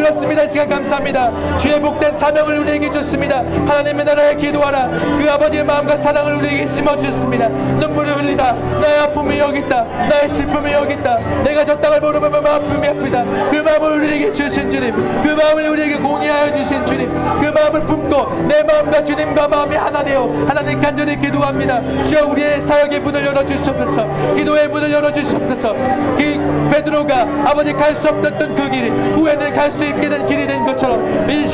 [0.00, 0.42] 그렇습니다.
[0.44, 1.58] 이 시간 감사합니다.
[1.58, 3.40] 주의 복된 사명을 우리에게 줬습니다.
[3.40, 4.88] 하나님의 나라에 기도하라.
[4.88, 7.48] 그 아버지의 마음과 사랑을 우리에게 심어주셨습니다.
[7.48, 8.52] 눈물을 흘리다.
[8.52, 9.84] 나의 아픔이 여기 있다.
[10.08, 11.16] 나의 슬픔이 여기 있다.
[11.44, 13.24] 내가 저 땅을 모르면 아픔이 아프다.
[13.50, 18.62] 그 마음을 우리에게 주신 주님 그 마음을 우리에게 공유하여 주신 주님 그 마음을 품고 내
[18.62, 21.80] 마음과 주님과 마음이 하나 되어 하나님 간절히 기도합니다.
[22.04, 24.34] 주여 우리의 사역의 문을 열어주시옵소서.
[24.34, 25.74] 기도의 문을 열어주시옵소서.
[26.16, 30.76] 그 베드로가 아버지 갈 수 없었던 그 길이 후에는 갈 수 있게 된 길이 된것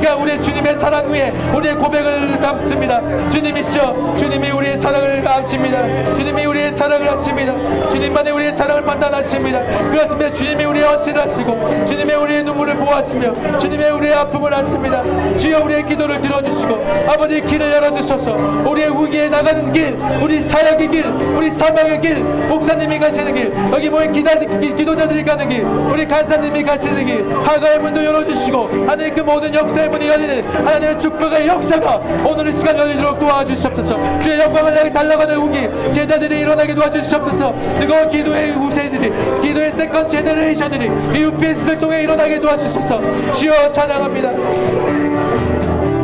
[0.07, 3.01] 시간 우리의 주님의 사랑 위에 우리의 고백을 담습니다.
[3.29, 6.15] 주님이시여 주님이 우리의 사랑을 감십니다.
[6.15, 7.53] 주님이 우리의 사랑을 하십니다.
[7.91, 9.65] 주님만이 우리의 사랑을 판단하십니다.
[9.91, 10.31] 그렇습니다.
[10.31, 15.03] 주님이 우리의 헌신을 하시고 주님의 우리의 눈물을 보호하시며 주님의 우리의 아픔을 하십니다.
[15.39, 18.35] 주여 우리의 기도를 들어주시고 아버지 길을 열어주셔서.
[18.65, 21.05] 우리의 후기에 나가는 길 우리 사역의 길
[21.37, 26.63] 우리 사명의 길 목사님이 가시는 길 여기 모인 기다, 기, 기도자들이 가는 길 우리 간사님이
[26.63, 32.49] 가시는 길 허가의 문도 열어주시고 하나님 그 모든 역사의 문이 열리는 하나님의 축복의 역사가 오늘
[32.49, 39.13] 이 시간 열리도록 도와주시옵소서 주의 영광을 내게 달라가는 후기 제자들이 일어나게 도와주시옵소서 뜨거운 기도의 후세들이
[39.43, 44.31] 기도의 second generation들이 이 UPS를 통해 일어나게 도와주소서 주여 찬양합니다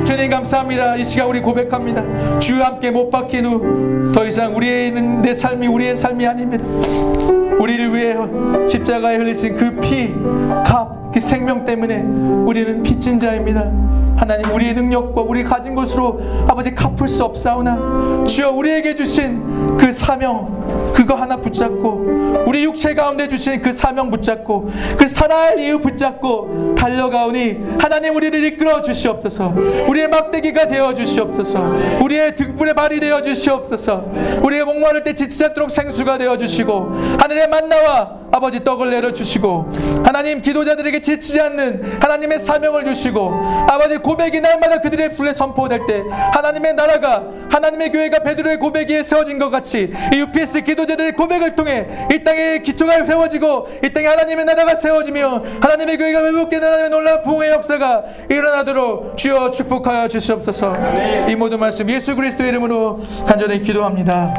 [0.05, 0.97] 주님 감사합니다.
[0.97, 2.39] 이 시간 우리 고백합니다.
[2.39, 6.65] 주와 함께 못 박힌 후 더 이상 우리의 내 삶이 우리의 삶이 아닙니다.
[7.59, 8.17] 우리를 위해
[8.69, 10.15] 십자가에 흘리신 그 피,
[10.65, 13.71] 값, 그 생명 때문에 우리는 빚진 자입니다.
[14.23, 20.93] 하나님 우리의 능력과 우리 가진 것으로 아버지 갚을 수 없사오나 주여 우리에게 주신 그 사명
[20.95, 27.79] 그거 하나 붙잡고 우리 육체 가운데 주신 그 사명 붙잡고 그 살아야 이유 붙잡고 달려가오니
[27.81, 29.55] 하나님 우리를 이끌어 주시옵소서.
[29.89, 31.61] 우리의 막대기가 되어 주시옵소서.
[32.01, 34.05] 우리의 등불의 발이 되어 주시옵소서.
[34.45, 39.69] 우리의 목마를 때 지치지 않도록 생수가 되어 주시고 하늘의 만나와 아버지 떡을 내려 주시고
[40.05, 43.31] 하나님 기도자들에게 지치지 않는 하나님의 사명을 주시고
[43.69, 46.03] 아버지 고백이 날마다 그들의 입술에 선포될 때
[46.33, 52.25] 하나님의 나라가 하나님의 교회가 베드로의 고백에 세워진 것 같이 이 UPS 기도자들의 고백을 통해 이
[52.25, 58.05] 땅에 기초가 세워지고 이 땅에 하나님의 나라가 세워지며 하나님의 교회가 회복되는 하나님의 놀라운 부흥의 역사가
[58.31, 60.75] 일어나도록 주여 축복하여 주시옵소서
[61.29, 64.33] 이 모든 말씀 예수 그리스도의 이름으로 간절히 기도합니다.